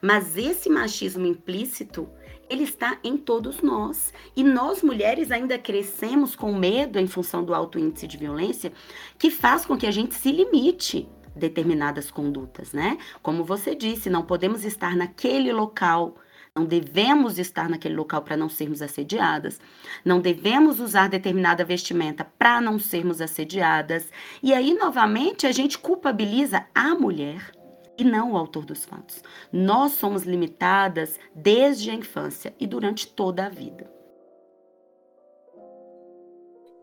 Mas 0.00 0.36
esse 0.36 0.68
machismo 0.68 1.26
implícito, 1.26 2.08
ele 2.48 2.64
está 2.64 2.98
em 3.04 3.16
todos 3.16 3.62
nós. 3.62 4.12
E 4.34 4.42
nós 4.42 4.82
mulheres 4.82 5.30
ainda 5.30 5.58
crescemos 5.58 6.34
com 6.34 6.54
medo 6.54 6.98
em 6.98 7.06
função 7.06 7.44
do 7.44 7.54
alto 7.54 7.78
índice 7.78 8.06
de 8.06 8.16
violência, 8.16 8.72
que 9.18 9.30
faz 9.30 9.64
com 9.64 9.76
que 9.76 9.86
a 9.86 9.90
gente 9.90 10.14
se 10.14 10.32
limite 10.32 11.08
determinadas 11.34 12.10
condutas, 12.10 12.72
né? 12.72 12.98
Como 13.22 13.44
você 13.44 13.74
disse, 13.74 14.10
não 14.10 14.22
podemos 14.22 14.64
estar 14.64 14.96
naquele 14.96 15.52
local 15.52 16.16
não 16.54 16.66
devemos 16.66 17.38
estar 17.38 17.66
naquele 17.66 17.94
local 17.94 18.20
para 18.20 18.36
não 18.36 18.46
sermos 18.46 18.82
assediadas. 18.82 19.58
Não 20.04 20.20
devemos 20.20 20.80
usar 20.80 21.08
determinada 21.08 21.64
vestimenta 21.64 22.24
para 22.38 22.60
não 22.60 22.78
sermos 22.78 23.22
assediadas. 23.22 24.10
E 24.42 24.52
aí, 24.52 24.74
novamente, 24.74 25.46
a 25.46 25.52
gente 25.52 25.78
culpabiliza 25.78 26.66
a 26.74 26.94
mulher 26.94 27.52
e 27.96 28.04
não 28.04 28.32
o 28.32 28.36
autor 28.36 28.66
dos 28.66 28.84
fatos. 28.84 29.22
Nós 29.50 29.92
somos 29.92 30.24
limitadas 30.24 31.18
desde 31.34 31.90
a 31.90 31.94
infância 31.94 32.54
e 32.60 32.66
durante 32.66 33.06
toda 33.06 33.46
a 33.46 33.48
vida. 33.48 33.90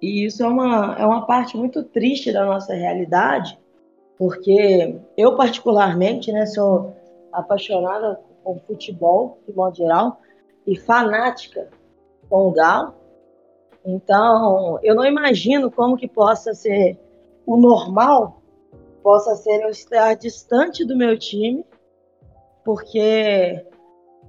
E 0.01 0.25
isso 0.25 0.43
é 0.43 0.47
uma, 0.47 0.95
é 0.97 1.05
uma 1.05 1.27
parte 1.27 1.55
muito 1.57 1.83
triste 1.83 2.31
da 2.31 2.45
nossa 2.45 2.73
realidade, 2.73 3.59
porque 4.19 4.99
eu 5.15 5.37
particularmente, 5.37 6.29
né, 6.29 6.45
sou 6.45 6.93
apaixonada 7.31 8.19
com 8.43 8.59
futebol, 8.59 9.39
de 9.47 9.55
modo 9.55 9.77
geral, 9.77 10.19
e 10.67 10.77
fanática 10.77 11.69
com 12.29 12.49
o 12.49 12.51
Galo. 12.51 12.93
Então, 13.85 14.77
eu 14.83 14.93
não 14.93 15.05
imagino 15.05 15.71
como 15.71 15.95
que 15.95 16.07
possa 16.07 16.53
ser 16.53 16.99
o 17.45 17.55
normal, 17.55 18.41
possa 19.01 19.35
ser 19.35 19.63
eu 19.63 19.69
estar 19.69 20.15
distante 20.15 20.83
do 20.83 20.97
meu 20.97 21.17
time, 21.17 21.65
porque 22.65 23.65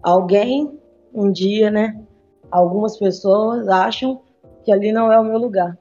alguém, 0.04 0.78
um 1.12 1.32
dia, 1.32 1.68
né, 1.68 2.00
algumas 2.48 2.96
pessoas 2.96 3.66
acham 3.66 4.22
que 4.62 4.70
ali 4.70 4.92
não 4.92 5.12
é 5.12 5.18
o 5.18 5.24
meu 5.24 5.36
lugar. 5.36 5.76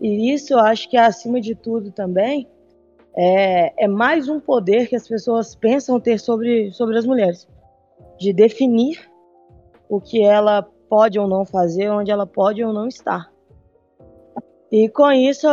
E 0.00 0.32
isso 0.32 0.52
eu 0.52 0.58
acho 0.58 0.90
que 0.90 0.96
é 0.96 1.00
acima 1.00 1.40
de 1.40 1.54
tudo 1.54 1.92
também 1.92 2.48
é, 3.16 3.84
é 3.84 3.88
mais 3.88 4.28
um 4.28 4.38
poder 4.38 4.88
que 4.88 4.96
as 4.96 5.08
pessoas 5.08 5.54
pensam 5.54 5.98
ter 5.98 6.18
sobre, 6.20 6.70
sobre 6.72 6.98
as 6.98 7.06
mulheres, 7.06 7.48
de 8.18 8.32
definir 8.32 9.10
o 9.88 10.00
que 10.00 10.22
ela 10.22 10.62
pode 10.88 11.18
ou 11.18 11.26
não 11.26 11.44
fazer, 11.44 11.90
onde 11.90 12.10
ela 12.10 12.26
pode 12.26 12.62
ou 12.62 12.72
não 12.72 12.86
estar. 12.86 13.32
E 14.70 14.88
com 14.88 15.10
isso 15.12 15.46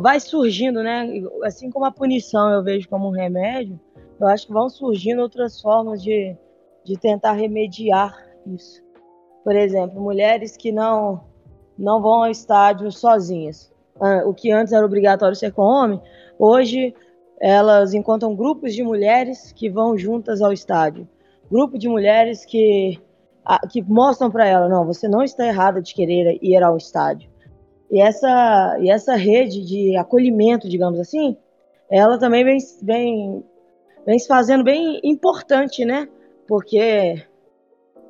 vai 0.00 0.20
surgindo, 0.20 0.82
né? 0.82 1.08
Assim 1.44 1.70
como 1.70 1.84
a 1.84 1.90
punição 1.90 2.50
eu 2.50 2.62
vejo 2.62 2.88
como 2.88 3.08
um 3.08 3.12
remédio, 3.12 3.78
eu 4.20 4.28
acho 4.28 4.46
que 4.46 4.52
vão 4.52 4.68
surgindo 4.68 5.20
outras 5.20 5.60
formas 5.60 6.02
de, 6.02 6.36
de 6.84 6.96
tentar 6.96 7.32
remediar 7.32 8.16
isso. 8.46 8.82
Por 9.44 9.56
exemplo, 9.56 10.00
mulheres 10.00 10.56
que 10.56 10.70
não 10.72 11.24
não 11.76 12.00
vão 12.00 12.22
ao 12.22 12.30
estádio 12.30 12.92
sozinhas. 12.92 13.72
Ah, 14.00 14.22
o 14.24 14.32
que 14.32 14.52
antes 14.52 14.72
era 14.72 14.86
obrigatório 14.86 15.34
ser 15.34 15.52
com 15.52 15.62
homem, 15.62 16.00
Hoje, 16.38 16.94
elas 17.40 17.92
encontram 17.92 18.36
grupos 18.36 18.74
de 18.74 18.82
mulheres 18.82 19.52
que 19.52 19.68
vão 19.68 19.98
juntas 19.98 20.40
ao 20.40 20.52
estádio. 20.52 21.08
Grupo 21.50 21.78
de 21.78 21.88
mulheres 21.88 22.44
que, 22.44 23.00
que 23.70 23.82
mostram 23.82 24.30
para 24.30 24.46
ela: 24.46 24.68
não, 24.68 24.86
você 24.86 25.08
não 25.08 25.22
está 25.22 25.46
errada 25.46 25.82
de 25.82 25.94
querer 25.94 26.38
ir 26.40 26.62
ao 26.62 26.76
estádio. 26.76 27.28
e 27.90 28.00
essa, 28.00 28.78
e 28.80 28.90
essa 28.90 29.14
rede 29.16 29.64
de 29.64 29.96
acolhimento, 29.96 30.68
digamos 30.68 30.98
assim, 30.98 31.36
ela 31.90 32.18
também 32.18 32.44
vem, 32.44 32.58
vem, 32.82 33.44
vem 34.06 34.18
se 34.18 34.26
fazendo 34.26 34.64
bem 34.64 35.00
importante, 35.04 35.84
né? 35.84 36.08
Porque 36.46 37.22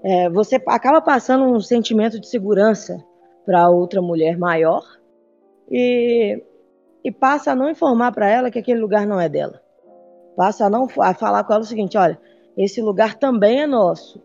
é, 0.04 0.30
você 0.30 0.56
acaba 0.66 1.00
passando 1.00 1.44
um 1.44 1.60
sentimento 1.60 2.20
de 2.20 2.28
segurança 2.28 3.02
para 3.44 3.68
outra 3.68 4.00
mulher 4.00 4.36
maior 4.38 4.82
e, 5.70 6.42
e 7.04 7.10
passa 7.10 7.52
a 7.52 7.56
não 7.56 7.70
informar 7.70 8.12
para 8.12 8.28
ela 8.28 8.50
que 8.50 8.58
aquele 8.58 8.80
lugar 8.80 9.06
não 9.06 9.20
é 9.20 9.28
dela. 9.28 9.60
Passa 10.36 10.66
a 10.66 10.70
não 10.70 10.86
a 11.00 11.14
falar 11.14 11.44
com 11.44 11.52
ela 11.52 11.62
o 11.62 11.66
seguinte: 11.66 11.98
olha, 11.98 12.18
esse 12.56 12.80
lugar 12.80 13.14
também 13.14 13.62
é 13.62 13.66
nosso. 13.66 14.22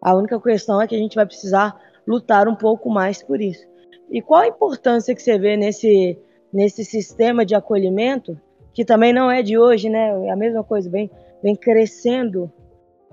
A 0.00 0.14
única 0.14 0.40
questão 0.40 0.80
é 0.80 0.86
que 0.86 0.94
a 0.94 0.98
gente 0.98 1.16
vai 1.16 1.26
precisar 1.26 1.80
lutar 2.06 2.48
um 2.48 2.54
pouco 2.54 2.90
mais 2.90 3.22
por 3.22 3.40
isso. 3.40 3.66
E 4.10 4.22
qual 4.22 4.42
a 4.42 4.48
importância 4.48 5.14
que 5.14 5.22
você 5.22 5.38
vê 5.38 5.56
nesse, 5.56 6.18
nesse 6.52 6.84
sistema 6.84 7.44
de 7.44 7.54
acolhimento, 7.54 8.38
que 8.72 8.84
também 8.84 9.12
não 9.12 9.30
é 9.30 9.42
de 9.42 9.58
hoje, 9.58 9.88
né? 9.88 10.26
É 10.26 10.30
a 10.30 10.36
mesma 10.36 10.62
coisa, 10.62 10.88
vem, 10.88 11.10
vem 11.42 11.56
crescendo 11.56 12.52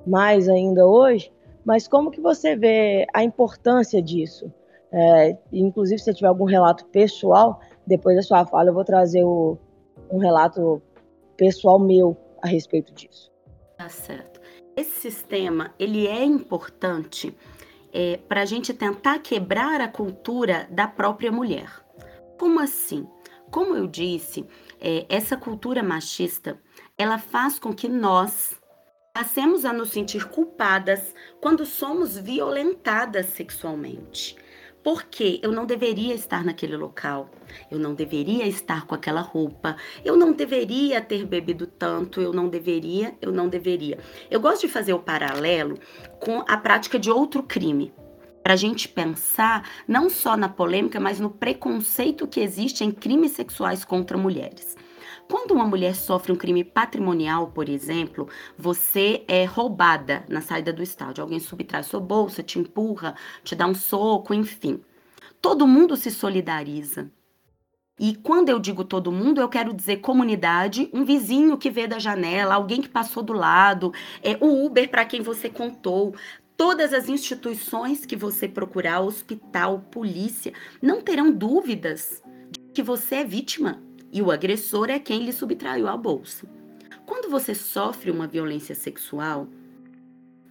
mais 0.06 0.50
ainda 0.50 0.86
hoje, 0.86 1.32
mas 1.66 1.88
como 1.88 2.12
que 2.12 2.22
você 2.22 2.56
vê 2.56 3.08
a 3.14 3.24
importância 3.24 4.02
disso? 4.02 4.52
É, 4.92 5.36
inclusive, 5.52 6.00
se 6.00 6.14
tiver 6.14 6.28
algum 6.28 6.44
relato 6.44 6.86
pessoal, 6.86 7.60
depois 7.86 8.16
da 8.16 8.22
sua 8.22 8.46
fala 8.46 8.70
eu 8.70 8.74
vou 8.74 8.84
trazer 8.84 9.24
o, 9.24 9.58
um 10.12 10.18
relato 10.18 10.82
pessoal 11.38 11.80
meu 11.80 12.18
a 12.42 12.48
respeito 12.48 12.94
disso. 12.94 13.32
Tá 13.78 13.90
certo. 13.90 14.42
Esse 14.76 15.12
sistema, 15.12 15.74
ele 15.78 16.08
é 16.08 16.24
importante 16.24 17.36
é, 17.92 18.18
para 18.18 18.42
a 18.42 18.46
gente 18.46 18.74
tentar 18.74 19.20
quebrar 19.20 19.82
a 19.82 19.88
cultura 19.88 20.68
da 20.72 20.88
própria 20.88 21.32
mulher. 21.32 21.70
Como 22.40 22.60
assim? 22.60 23.08
Como 23.52 23.76
eu 23.76 23.86
disse, 23.86 24.46
é, 24.82 25.06
essa 25.08 25.38
cultura 25.38 25.84
machista, 25.84 26.60
ela 26.98 27.20
faz 27.20 27.60
com 27.60 27.72
que 27.72 27.88
nós 27.88 28.60
passemos 29.14 29.64
a 29.64 29.72
nos 29.72 29.92
sentir 29.92 30.28
culpadas 30.28 31.14
quando 31.40 31.66
somos 31.66 32.18
violentadas 32.18 33.28
sexualmente. 33.28 34.36
Porque 34.84 35.40
eu 35.42 35.52
não 35.52 35.66
deveria 35.66 36.14
estar 36.14 36.44
naquele 36.44 36.76
local, 36.76 37.30
eu 37.72 37.80
não 37.80 37.94
deveria 37.94 38.46
estar 38.46 38.86
com 38.86 38.94
aquela 38.94 39.22
roupa, 39.22 39.78
eu 40.04 40.18
não 40.18 40.34
deveria 40.34 41.00
ter 41.00 41.26
bebido 41.26 41.66
tanto, 41.66 42.22
eu 42.22 42.34
não 42.34 42.50
deveria, 42.50 43.16
eu 43.22 43.32
não 43.32 43.48
deveria. 43.48 43.98
Eu 44.30 44.42
gosto 44.42 44.68
de 44.68 44.74
fazer 44.74 44.94
o 44.94 45.00
paralelo 45.00 45.78
com 46.20 46.44
a 46.48 46.58
prática 46.58 47.00
de 47.00 47.10
outro 47.10 47.44
crime, 47.44 47.94
para 48.44 48.54
a 48.54 48.58
gente 48.58 48.90
pensar 48.90 49.70
não 49.88 50.10
só 50.10 50.36
na 50.36 50.50
polêmica, 50.50 51.00
mas 51.00 51.18
no 51.18 51.30
preconceito 51.30 52.28
que 52.28 52.42
existe 52.42 52.84
em 52.84 52.92
crimes 52.92 53.32
sexuais 53.32 53.86
contra 53.86 54.18
mulheres. 54.18 54.76
Quando 55.30 55.52
uma 55.52 55.66
mulher 55.66 55.96
sofre 55.96 56.32
um 56.32 56.36
crime 56.36 56.64
patrimonial, 56.64 57.48
por 57.48 57.70
exemplo, 57.70 58.28
você 58.58 59.24
é 59.28 59.46
roubada 59.46 60.26
na 60.30 60.42
saída 60.42 60.72
do 60.72 60.84
estádio. 60.84 61.24
Alguém 61.24 61.40
subtrai 61.40 61.84
sua 61.84 62.00
bolsa, 62.00 62.44
te 62.44 62.60
empurra, 62.60 63.16
te 63.44 63.56
dá 63.56 63.66
um 63.66 63.74
soco, 63.74 64.34
enfim. 64.34 64.82
Todo 65.42 65.68
mundo 65.68 65.96
se 65.96 66.12
solidariza. 66.12 67.12
E 68.00 68.16
quando 68.16 68.50
eu 68.50 68.60
digo 68.60 68.84
todo 68.84 69.12
mundo, 69.12 69.40
eu 69.40 69.48
quero 69.48 69.74
dizer 69.74 69.98
comunidade, 69.98 70.90
um 70.94 71.06
vizinho 71.06 71.58
que 71.58 71.70
vê 71.70 71.88
da 71.88 72.00
janela, 72.00 72.56
alguém 72.56 72.82
que 72.82 72.90
passou 72.90 73.22
do 73.22 73.34
lado, 73.34 73.94
é, 74.24 74.36
o 74.42 74.66
Uber 74.66 74.90
para 74.90 75.06
quem 75.06 75.22
você 75.22 75.50
contou. 75.50 76.16
Todas 76.58 76.94
as 76.94 77.08
instituições 77.08 78.06
que 78.06 78.16
você 78.16 78.48
procurar, 78.48 79.02
hospital, 79.02 79.80
polícia, 79.92 80.54
não 80.82 81.02
terão 81.02 81.32
dúvidas 81.32 82.24
de 82.50 82.60
que 82.74 82.82
você 82.82 83.16
é 83.16 83.24
vítima 83.24 83.82
e 84.14 84.22
o 84.22 84.32
agressor 84.32 84.92
é 84.92 85.00
quem 85.00 85.26
lhe 85.26 85.34
subtraiu 85.34 85.88
a 85.88 85.98
bolsa. 85.98 86.48
Quando 87.04 87.30
você 87.30 87.56
sofre 87.56 88.12
uma 88.12 88.28
violência 88.28 88.76
sexual, 88.76 89.48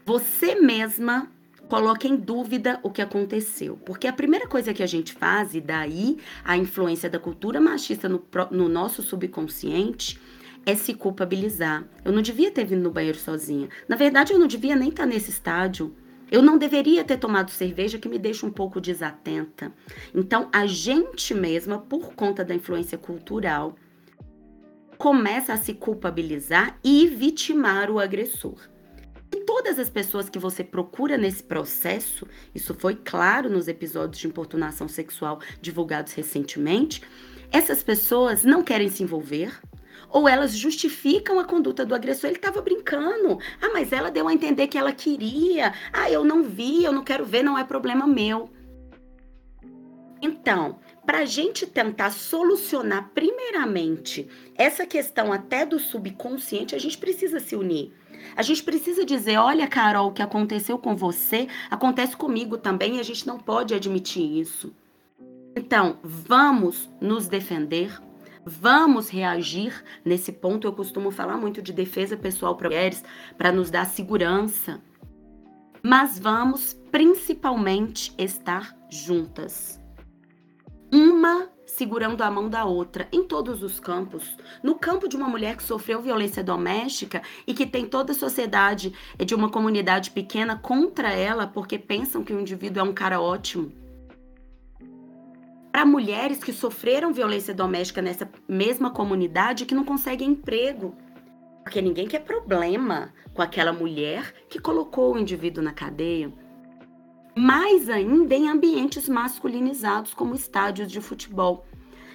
você 0.04 0.56
mesma 0.56 1.30
coloca 1.68 2.06
em 2.06 2.16
dúvida 2.16 2.80
o 2.82 2.90
que 2.90 3.00
aconteceu. 3.00 3.78
Porque 3.86 4.08
a 4.08 4.12
primeira 4.12 4.48
coisa 4.48 4.74
que 4.74 4.82
a 4.82 4.86
gente 4.86 5.12
faz, 5.14 5.54
e 5.54 5.60
daí 5.60 6.18
a 6.44 6.56
influência 6.56 7.08
da 7.08 7.20
cultura 7.20 7.60
machista 7.60 8.08
no, 8.08 8.22
no 8.50 8.68
nosso 8.68 9.00
subconsciente, 9.00 10.20
é 10.66 10.74
se 10.74 10.92
culpabilizar. 10.92 11.84
Eu 12.04 12.12
não 12.12 12.20
devia 12.20 12.50
ter 12.50 12.64
vindo 12.64 12.82
no 12.82 12.90
banheiro 12.90 13.18
sozinha. 13.18 13.68
Na 13.88 13.96
verdade, 13.96 14.32
eu 14.32 14.38
não 14.38 14.46
devia 14.46 14.76
nem 14.76 14.88
estar 14.88 15.06
nesse 15.06 15.30
estádio. 15.30 15.94
Eu 16.32 16.40
não 16.40 16.56
deveria 16.56 17.04
ter 17.04 17.18
tomado 17.18 17.50
cerveja 17.50 17.98
que 17.98 18.08
me 18.08 18.18
deixa 18.18 18.46
um 18.46 18.50
pouco 18.50 18.80
desatenta. 18.80 19.70
Então, 20.14 20.48
a 20.50 20.64
gente 20.64 21.34
mesma, 21.34 21.78
por 21.78 22.14
conta 22.14 22.42
da 22.42 22.54
influência 22.54 22.96
cultural, 22.96 23.76
começa 24.96 25.52
a 25.52 25.58
se 25.58 25.74
culpabilizar 25.74 26.78
e 26.82 27.06
vitimar 27.06 27.90
o 27.90 28.00
agressor. 28.00 28.56
E 29.30 29.44
todas 29.44 29.78
as 29.78 29.90
pessoas 29.90 30.30
que 30.30 30.38
você 30.38 30.64
procura 30.64 31.18
nesse 31.18 31.42
processo, 31.42 32.26
isso 32.54 32.74
foi 32.78 32.94
claro 32.94 33.50
nos 33.50 33.68
episódios 33.68 34.18
de 34.18 34.26
importunação 34.26 34.88
sexual 34.88 35.38
divulgados 35.60 36.14
recentemente, 36.14 37.02
essas 37.50 37.82
pessoas 37.82 38.42
não 38.42 38.62
querem 38.62 38.88
se 38.88 39.02
envolver, 39.02 39.52
ou 40.12 40.28
elas 40.28 40.56
justificam 40.56 41.40
a 41.40 41.44
conduta 41.44 41.84
do 41.84 41.94
agressor. 41.94 42.28
Ele 42.28 42.36
estava 42.36 42.60
brincando. 42.60 43.38
Ah, 43.60 43.70
mas 43.72 43.92
ela 43.92 44.10
deu 44.10 44.28
a 44.28 44.34
entender 44.34 44.68
que 44.68 44.78
ela 44.78 44.92
queria. 44.92 45.72
Ah, 45.92 46.10
eu 46.10 46.22
não 46.22 46.42
vi, 46.42 46.84
eu 46.84 46.92
não 46.92 47.02
quero 47.02 47.24
ver, 47.24 47.42
não 47.42 47.58
é 47.58 47.64
problema 47.64 48.06
meu. 48.06 48.50
Então, 50.20 50.78
para 51.04 51.20
a 51.20 51.24
gente 51.24 51.66
tentar 51.66 52.12
solucionar 52.12 53.10
primeiramente 53.12 54.28
essa 54.54 54.86
questão 54.86 55.32
até 55.32 55.66
do 55.66 55.80
subconsciente, 55.80 56.76
a 56.76 56.78
gente 56.78 56.96
precisa 56.96 57.40
se 57.40 57.56
unir. 57.56 57.92
A 58.36 58.42
gente 58.42 58.62
precisa 58.62 59.04
dizer: 59.04 59.38
olha, 59.38 59.66
Carol, 59.66 60.08
o 60.08 60.12
que 60.12 60.22
aconteceu 60.22 60.78
com 60.78 60.94
você 60.94 61.48
acontece 61.68 62.16
comigo 62.16 62.56
também 62.56 62.96
e 62.96 63.00
a 63.00 63.02
gente 63.02 63.26
não 63.26 63.38
pode 63.38 63.74
admitir 63.74 64.38
isso. 64.38 64.72
Então, 65.56 65.98
vamos 66.02 66.88
nos 67.00 67.26
defender, 67.26 68.00
Vamos 68.44 69.08
reagir 69.08 69.84
nesse 70.04 70.32
ponto. 70.32 70.66
Eu 70.66 70.72
costumo 70.72 71.10
falar 71.10 71.36
muito 71.36 71.62
de 71.62 71.72
defesa 71.72 72.16
pessoal 72.16 72.56
para 72.56 72.68
mulheres, 72.68 73.04
para 73.38 73.52
nos 73.52 73.70
dar 73.70 73.86
segurança. 73.86 74.80
Mas 75.82 76.18
vamos 76.18 76.74
principalmente 76.90 78.12
estar 78.18 78.76
juntas. 78.90 79.80
Uma 80.92 81.48
segurando 81.64 82.20
a 82.22 82.30
mão 82.30 82.50
da 82.50 82.64
outra 82.64 83.08
em 83.10 83.24
todos 83.24 83.62
os 83.62 83.80
campos. 83.80 84.36
No 84.62 84.74
campo 84.74 85.08
de 85.08 85.16
uma 85.16 85.28
mulher 85.28 85.56
que 85.56 85.62
sofreu 85.62 86.02
violência 86.02 86.44
doméstica 86.44 87.22
e 87.46 87.54
que 87.54 87.66
tem 87.66 87.86
toda 87.86 88.12
a 88.12 88.14
sociedade 88.14 88.92
de 89.18 89.34
uma 89.34 89.48
comunidade 89.48 90.10
pequena 90.10 90.56
contra 90.56 91.10
ela 91.10 91.46
porque 91.46 91.78
pensam 91.78 92.22
que 92.22 92.32
o 92.32 92.40
indivíduo 92.40 92.80
é 92.80 92.82
um 92.82 92.92
cara 92.92 93.20
ótimo 93.20 93.81
para 95.72 95.86
mulheres 95.86 96.44
que 96.44 96.52
sofreram 96.52 97.14
violência 97.14 97.54
doméstica 97.54 98.02
nessa 98.02 98.30
mesma 98.46 98.90
comunidade 98.90 99.64
que 99.64 99.74
não 99.74 99.84
conseguem 99.84 100.28
emprego. 100.28 100.94
Porque 101.64 101.80
ninguém 101.80 102.06
quer 102.06 102.20
problema 102.20 103.12
com 103.32 103.40
aquela 103.40 103.72
mulher 103.72 104.34
que 104.50 104.60
colocou 104.60 105.14
o 105.14 105.18
indivíduo 105.18 105.64
na 105.64 105.72
cadeia. 105.72 106.30
Mais 107.34 107.88
ainda 107.88 108.34
em 108.34 108.48
ambientes 108.48 109.08
masculinizados, 109.08 110.12
como 110.12 110.34
estádios 110.34 110.92
de 110.92 111.00
futebol. 111.00 111.64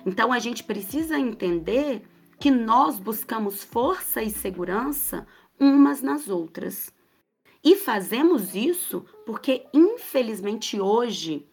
Então 0.05 0.31
a 0.31 0.37
gente 0.37 0.63
precisa 0.63 1.17
entender 1.17 2.03
que 2.39 2.51
nós 2.51 2.99
buscamos 2.99 3.63
força 3.63 4.21
e 4.21 4.29
segurança 4.29 5.25
umas 5.59 6.03
nas 6.03 6.29
outras. 6.29 6.93
E 7.63 7.75
fazemos 7.75 8.53
isso 8.53 9.03
porque, 9.25 9.65
infelizmente, 9.73 10.79
hoje 10.79 11.46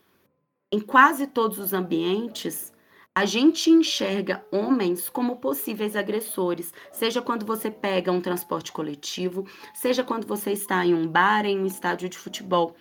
em 0.74 0.80
quase 0.80 1.28
todos 1.28 1.60
os 1.60 1.72
ambientes, 1.72 2.72
a 3.14 3.24
gente 3.24 3.70
enxerga 3.70 4.44
homens 4.50 5.08
como 5.08 5.37
possíveis 5.37 5.94
agressores, 5.94 6.74
seja 6.90 7.22
quando 7.22 7.46
você 7.46 7.70
pega 7.70 8.10
um 8.10 8.20
transporte 8.20 8.72
coletivo, 8.72 9.46
seja 9.72 10.02
quando 10.02 10.26
você 10.26 10.50
está 10.50 10.84
em 10.84 10.92
um 10.92 11.06
bar, 11.06 11.46
em 11.46 11.60
um 11.60 11.64
estádio 11.64 12.08
de 12.08 12.18
futebol. 12.18 12.74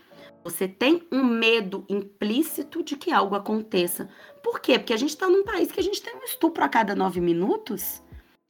Você 0.43 0.67
tem 0.67 1.07
um 1.11 1.23
medo 1.23 1.85
implícito 1.87 2.81
de 2.81 2.97
que 2.97 3.11
algo 3.11 3.35
aconteça. 3.35 4.09
Por 4.41 4.59
quê? 4.59 4.79
Porque 4.79 4.93
a 4.93 4.97
gente 4.97 5.11
está 5.11 5.29
num 5.29 5.43
país 5.43 5.71
que 5.71 5.79
a 5.79 5.83
gente 5.83 6.01
tem 6.01 6.15
um 6.15 6.23
estupro 6.23 6.63
a 6.63 6.69
cada 6.69 6.95
nove 6.95 7.21
minutos 7.21 8.01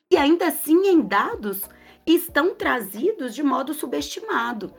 e 0.10 0.16
ainda 0.16 0.48
assim 0.48 0.88
em 0.88 1.02
dados 1.02 1.64
que 2.06 2.14
estão 2.14 2.56
trazidos 2.56 3.36
de 3.36 3.44
modo 3.44 3.74
subestimado. 3.74 4.74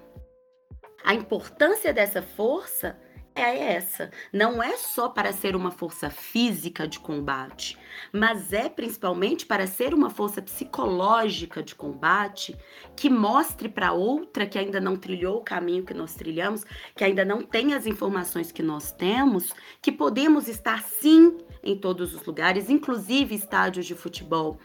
A 1.05 1.13
importância 1.13 1.93
dessa 1.93 2.23
força 2.23 2.99
é 3.35 3.75
essa. 3.75 4.11
Não 4.33 4.63
é 4.63 4.77
só 4.77 5.09
para 5.09 5.33
ser 5.33 5.57
uma 5.57 5.71
força 5.71 6.09
física 6.09 6.87
de 6.87 7.01
combate, 7.01 7.77
mas 8.13 8.53
é 8.53 8.69
principalmente 8.69 9.45
para 9.45 9.67
ser 9.67 9.93
uma 9.93 10.09
força 10.09 10.41
psicológica 10.41 11.63
de 11.63 11.75
combate 11.75 12.57
que 12.97 13.11
mostre 13.11 13.69
para 13.69 13.93
outra 13.93 14.47
que 14.47 14.59
ainda 14.59 14.81
não 14.81 14.97
trilhou 14.97 15.39
o 15.39 15.45
caminho 15.45 15.85
que 15.85 15.95
nós 15.95 16.15
trilhamos, 16.15 16.65
que 16.95 17.05
ainda 17.05 17.25
não 17.25 17.43
tem 17.43 17.75
as 17.75 17.87
informações 17.87 18.53
que 18.53 18.63
nós 18.63 18.93
temos, 18.93 19.53
que 19.83 19.91
podemos 19.91 20.49
estar 20.49 20.83
sim 20.83 21.39
em 21.63 21.77
todos 21.77 22.15
os 22.15 22.25
lugares, 22.25 22.71
inclusive 22.71 23.35
estádios 23.35 23.87
de 23.87 23.95
futebol, 23.95 24.59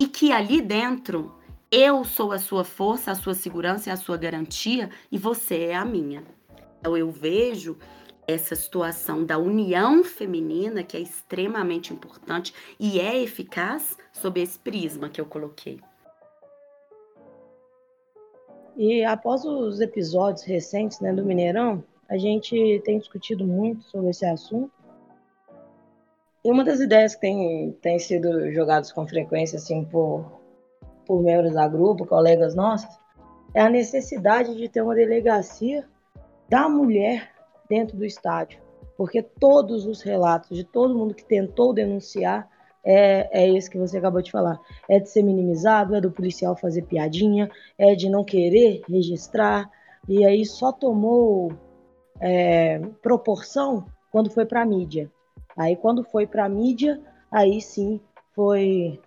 e 0.00 0.06
que 0.06 0.32
ali 0.32 0.62
dentro 0.62 1.34
eu 1.70 2.04
sou 2.04 2.32
a 2.32 2.38
sua 2.38 2.64
força, 2.64 3.12
a 3.12 3.14
sua 3.14 3.34
segurança 3.34 3.90
e 3.90 3.92
a 3.92 3.96
sua 3.96 4.16
garantia 4.16 4.90
e 5.12 5.18
você 5.18 5.66
é 5.66 5.76
a 5.76 5.84
minha. 5.84 6.39
Então 6.80 6.96
eu 6.96 7.10
vejo 7.10 7.78
essa 8.26 8.56
situação 8.56 9.24
da 9.24 9.38
união 9.38 10.02
feminina 10.02 10.82
que 10.82 10.96
é 10.96 11.00
extremamente 11.00 11.92
importante 11.92 12.54
e 12.78 12.98
é 12.98 13.22
eficaz 13.22 13.96
sob 14.12 14.40
esse 14.40 14.58
prisma 14.58 15.08
que 15.08 15.20
eu 15.20 15.26
coloquei. 15.26 15.80
E 18.76 19.04
após 19.04 19.44
os 19.44 19.80
episódios 19.80 20.44
recentes 20.44 21.00
né, 21.00 21.12
do 21.12 21.24
Mineirão, 21.24 21.84
a 22.08 22.16
gente 22.16 22.80
tem 22.84 22.98
discutido 22.98 23.46
muito 23.46 23.82
sobre 23.84 24.10
esse 24.10 24.24
assunto. 24.24 24.72
E 26.42 26.50
uma 26.50 26.64
das 26.64 26.80
ideias 26.80 27.14
que 27.14 27.20
tem, 27.20 27.72
tem 27.82 27.98
sido 27.98 28.50
jogadas 28.52 28.90
com 28.90 29.06
frequência 29.06 29.58
assim 29.58 29.84
por 29.84 30.40
por 31.10 31.24
membros 31.24 31.54
da 31.54 31.66
grupo, 31.66 32.06
colegas 32.06 32.54
nossos, 32.54 32.96
é 33.52 33.60
a 33.60 33.68
necessidade 33.68 34.54
de 34.54 34.68
ter 34.68 34.80
uma 34.80 34.94
delegacia 34.94 35.84
da 36.50 36.68
mulher 36.68 37.30
dentro 37.68 37.96
do 37.96 38.04
estádio. 38.04 38.60
Porque 38.96 39.22
todos 39.22 39.86
os 39.86 40.02
relatos 40.02 40.54
de 40.54 40.64
todo 40.64 40.98
mundo 40.98 41.14
que 41.14 41.24
tentou 41.24 41.72
denunciar 41.72 42.50
é, 42.84 43.44
é 43.44 43.48
esse 43.56 43.70
que 43.70 43.78
você 43.78 43.96
acabou 43.96 44.20
de 44.20 44.32
falar. 44.32 44.60
É 44.88 44.98
de 44.98 45.08
ser 45.08 45.22
minimizado, 45.22 45.94
é 45.94 46.00
do 46.00 46.10
policial 46.10 46.56
fazer 46.56 46.82
piadinha, 46.82 47.48
é 47.78 47.94
de 47.94 48.10
não 48.10 48.24
querer 48.24 48.82
registrar, 48.88 49.70
e 50.08 50.24
aí 50.24 50.44
só 50.44 50.72
tomou 50.72 51.52
é, 52.20 52.80
proporção 53.00 53.86
quando 54.10 54.30
foi 54.30 54.44
para 54.44 54.62
a 54.62 54.66
mídia. 54.66 55.10
Aí 55.56 55.76
quando 55.76 56.02
foi 56.02 56.26
para 56.26 56.44
a 56.44 56.48
mídia, 56.48 57.00
aí 57.30 57.60
sim 57.60 58.00
foi 58.34 59.00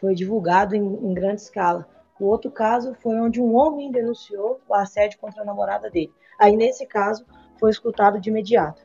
foi 0.00 0.14
divulgado 0.14 0.76
em, 0.76 0.82
em 0.82 1.14
grande 1.14 1.40
escala. 1.40 1.88
O 2.20 2.26
outro 2.26 2.50
caso 2.50 2.94
foi 3.02 3.18
onde 3.18 3.40
um 3.40 3.56
homem 3.56 3.90
denunciou 3.90 4.60
o 4.68 4.74
assédio 4.74 5.18
contra 5.18 5.42
a 5.42 5.44
namorada 5.44 5.90
dele. 5.90 6.12
Aí, 6.38 6.56
nesse 6.56 6.86
caso, 6.86 7.24
foi 7.58 7.70
escutado 7.70 8.20
de 8.20 8.30
imediato. 8.30 8.82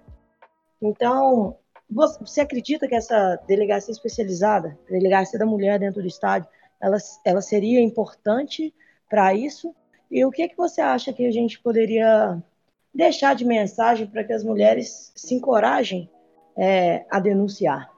Então, 0.82 1.58
você 1.90 2.42
acredita 2.42 2.88
que 2.88 2.96
essa 2.96 3.40
delegacia 3.48 3.92
especializada, 3.92 4.78
delegacia 4.90 5.40
da 5.40 5.46
mulher 5.46 5.80
dentro 5.80 6.02
do 6.02 6.08
estádio, 6.08 6.50
ela, 6.82 6.98
ela 7.26 7.42
seria 7.42 7.82
importante 7.82 8.74
para 9.10 9.34
isso? 9.34 9.76
E 10.10 10.24
o 10.24 10.32
que, 10.32 10.48
que 10.48 10.58
você 10.58 10.82
acha 10.82 11.12
que 11.12 11.26
a 11.26 11.32
gente 11.32 11.60
poderia 11.60 12.42
deixar 12.94 13.36
de 13.36 13.46
mensagem 13.46 14.08
para 14.08 14.24
que 14.24 14.34
as 14.34 14.44
mulheres 14.44 15.12
se 15.16 15.36
encorajem 15.36 16.10
é, 16.58 17.06
a 17.10 17.20
denunciar? 17.20 17.92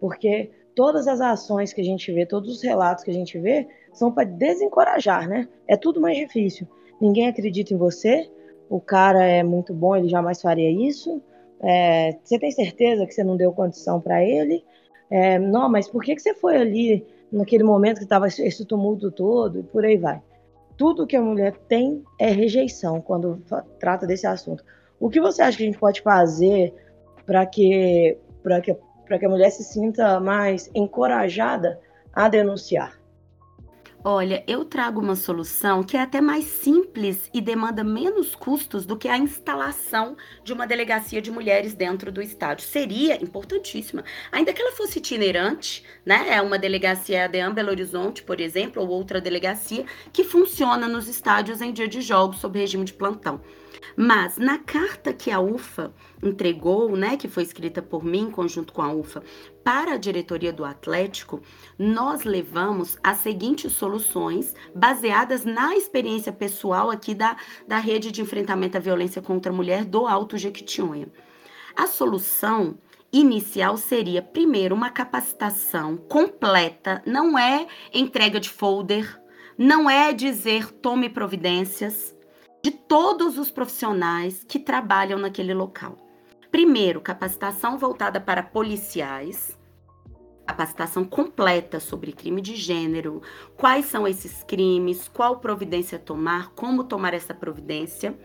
Porque 0.00 0.50
todas 0.74 1.08
as 1.08 1.20
ações 1.20 1.72
que 1.72 1.80
a 1.80 1.84
gente 1.84 2.12
vê, 2.12 2.24
todos 2.24 2.56
os 2.56 2.62
relatos 2.62 3.02
que 3.02 3.10
a 3.10 3.14
gente 3.14 3.38
vê, 3.38 3.66
são 3.92 4.12
para 4.12 4.24
desencorajar, 4.24 5.28
né? 5.28 5.48
É 5.66 5.76
tudo 5.76 6.00
mais 6.00 6.16
difícil. 6.16 6.68
Ninguém 7.00 7.28
acredita 7.28 7.74
em 7.74 7.76
você, 7.76 8.30
o 8.68 8.80
cara 8.80 9.24
é 9.24 9.42
muito 9.42 9.72
bom, 9.72 9.96
ele 9.96 10.08
jamais 10.08 10.40
faria 10.40 10.70
isso. 10.70 11.22
É, 11.60 12.16
você 12.22 12.38
tem 12.38 12.50
certeza 12.50 13.06
que 13.06 13.12
você 13.12 13.24
não 13.24 13.36
deu 13.36 13.52
condição 13.52 14.00
para 14.00 14.22
ele? 14.22 14.64
É, 15.10 15.38
não, 15.38 15.68
mas 15.68 15.88
por 15.88 16.02
que, 16.02 16.14
que 16.14 16.22
você 16.22 16.34
foi 16.34 16.56
ali 16.56 17.06
naquele 17.32 17.64
momento 17.64 17.98
que 17.98 18.04
estava 18.04 18.28
esse 18.28 18.64
tumulto 18.64 19.10
todo 19.10 19.60
e 19.60 19.62
por 19.62 19.84
aí 19.84 19.96
vai? 19.96 20.22
Tudo 20.76 21.06
que 21.06 21.16
a 21.16 21.22
mulher 21.22 21.56
tem 21.68 22.04
é 22.18 22.30
rejeição 22.30 23.00
quando 23.00 23.42
trata 23.80 24.06
desse 24.06 24.26
assunto. 24.26 24.64
O 25.00 25.08
que 25.08 25.20
você 25.20 25.42
acha 25.42 25.56
que 25.56 25.62
a 25.64 25.66
gente 25.66 25.78
pode 25.78 26.02
fazer 26.02 26.74
para 27.26 27.44
que, 27.46 28.16
que 28.62 28.76
para 29.04 29.18
que 29.18 29.24
a 29.24 29.28
mulher 29.28 29.50
se 29.50 29.64
sinta 29.64 30.20
mais 30.20 30.70
encorajada 30.74 31.80
a 32.12 32.28
denunciar? 32.28 32.97
Olha, 34.04 34.44
eu 34.46 34.64
trago 34.64 35.00
uma 35.00 35.16
solução 35.16 35.82
que 35.82 35.96
é 35.96 36.00
até 36.00 36.20
mais 36.20 36.44
simples 36.44 37.28
e 37.34 37.40
demanda 37.40 37.82
menos 37.82 38.32
custos 38.34 38.86
do 38.86 38.96
que 38.96 39.08
a 39.08 39.18
instalação 39.18 40.16
de 40.44 40.52
uma 40.52 40.68
delegacia 40.68 41.20
de 41.20 41.32
mulheres 41.32 41.74
dentro 41.74 42.12
do 42.12 42.22
estádio. 42.22 42.64
Seria 42.64 43.20
importantíssima, 43.22 44.04
ainda 44.30 44.52
que 44.52 44.62
ela 44.62 44.70
fosse 44.76 44.98
itinerante, 45.00 45.84
né? 46.06 46.26
É 46.28 46.40
uma 46.40 46.58
delegacia 46.58 47.24
ADEAM 47.24 47.52
Belo 47.52 47.70
Horizonte, 47.70 48.22
por 48.22 48.40
exemplo, 48.40 48.80
ou 48.80 48.88
outra 48.88 49.20
delegacia 49.20 49.84
que 50.12 50.22
funciona 50.22 50.86
nos 50.86 51.08
estádios 51.08 51.60
em 51.60 51.72
dia 51.72 51.88
de 51.88 52.00
jogos 52.00 52.38
sob 52.38 52.56
regime 52.56 52.84
de 52.84 52.92
plantão. 52.92 53.40
Mas 53.96 54.36
na 54.36 54.58
carta 54.58 55.12
que 55.12 55.30
a 55.30 55.40
UFA 55.40 55.92
entregou, 56.22 56.96
né, 56.96 57.16
que 57.16 57.28
foi 57.28 57.42
escrita 57.42 57.82
por 57.82 58.04
mim 58.04 58.22
em 58.22 58.30
conjunto 58.30 58.72
com 58.72 58.82
a 58.82 58.92
UFA, 58.92 59.22
para 59.64 59.92
a 59.92 59.96
diretoria 59.96 60.52
do 60.52 60.64
Atlético, 60.64 61.40
nós 61.78 62.24
levamos 62.24 62.96
as 63.02 63.18
seguintes 63.18 63.72
soluções 63.72 64.54
baseadas 64.74 65.44
na 65.44 65.76
experiência 65.76 66.32
pessoal 66.32 66.90
aqui 66.90 67.14
da, 67.14 67.36
da 67.66 67.78
rede 67.78 68.10
de 68.10 68.22
enfrentamento 68.22 68.76
à 68.76 68.80
violência 68.80 69.20
contra 69.20 69.52
a 69.52 69.54
mulher 69.54 69.84
do 69.84 70.06
Alto 70.06 70.36
Jequitinhonha. 70.36 71.08
A 71.76 71.86
solução 71.86 72.78
inicial 73.12 73.76
seria, 73.76 74.20
primeiro, 74.20 74.74
uma 74.74 74.90
capacitação 74.90 75.96
completa, 75.96 77.02
não 77.06 77.38
é 77.38 77.66
entrega 77.92 78.38
de 78.38 78.48
folder, 78.48 79.20
não 79.56 79.88
é 79.88 80.12
dizer 80.12 80.70
tome 80.70 81.08
providências, 81.08 82.14
de 82.62 82.70
todos 82.70 83.38
os 83.38 83.50
profissionais 83.50 84.44
que 84.44 84.58
trabalham 84.58 85.18
naquele 85.18 85.54
local. 85.54 85.96
Primeiro, 86.50 87.00
capacitação 87.00 87.78
voltada 87.78 88.20
para 88.20 88.42
policiais, 88.42 89.56
capacitação 90.46 91.04
completa 91.04 91.78
sobre 91.78 92.12
crime 92.12 92.40
de 92.40 92.56
gênero, 92.56 93.22
quais 93.56 93.84
são 93.84 94.08
esses 94.08 94.42
crimes, 94.42 95.08
qual 95.08 95.40
providência 95.40 95.98
tomar, 95.98 96.52
como 96.54 96.84
tomar 96.84 97.12
essa 97.12 97.34
providência. 97.34 98.18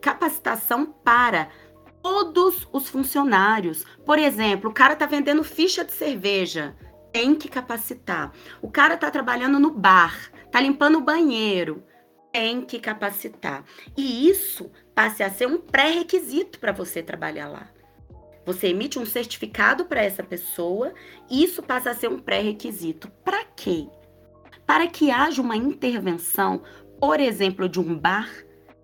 Capacitação 0.00 0.84
para 0.84 1.48
todos 2.02 2.66
os 2.72 2.88
funcionários. 2.88 3.84
Por 4.04 4.18
exemplo, 4.18 4.70
o 4.70 4.74
cara 4.74 4.96
tá 4.96 5.06
vendendo 5.06 5.44
ficha 5.44 5.84
de 5.84 5.92
cerveja, 5.92 6.76
tem 7.12 7.36
que 7.36 7.48
capacitar. 7.48 8.32
O 8.60 8.68
cara 8.68 8.96
tá 8.96 9.10
trabalhando 9.10 9.60
no 9.60 9.70
bar, 9.70 10.30
tá 10.50 10.60
limpando 10.60 10.98
o 10.98 11.02
banheiro, 11.02 11.84
tem 12.32 12.62
que 12.62 12.78
capacitar. 12.78 13.64
E 13.96 14.28
isso 14.28 14.70
passe 14.94 15.22
a 15.22 15.30
ser 15.30 15.46
um 15.46 15.58
pré-requisito 15.58 16.58
para 16.58 16.72
você 16.72 17.02
trabalhar 17.02 17.48
lá. 17.48 17.68
Você 18.46 18.68
emite 18.68 18.98
um 18.98 19.06
certificado 19.06 19.84
para 19.84 20.02
essa 20.02 20.22
pessoa, 20.22 20.92
e 21.30 21.44
isso 21.44 21.62
passa 21.62 21.90
a 21.90 21.94
ser 21.94 22.08
um 22.08 22.18
pré-requisito. 22.18 23.10
Para 23.24 23.44
quê? 23.44 23.86
Para 24.66 24.86
que 24.86 25.10
haja 25.10 25.42
uma 25.42 25.56
intervenção, 25.56 26.62
por 26.98 27.20
exemplo, 27.20 27.68
de 27.68 27.78
um 27.78 27.96
bar, 27.96 28.30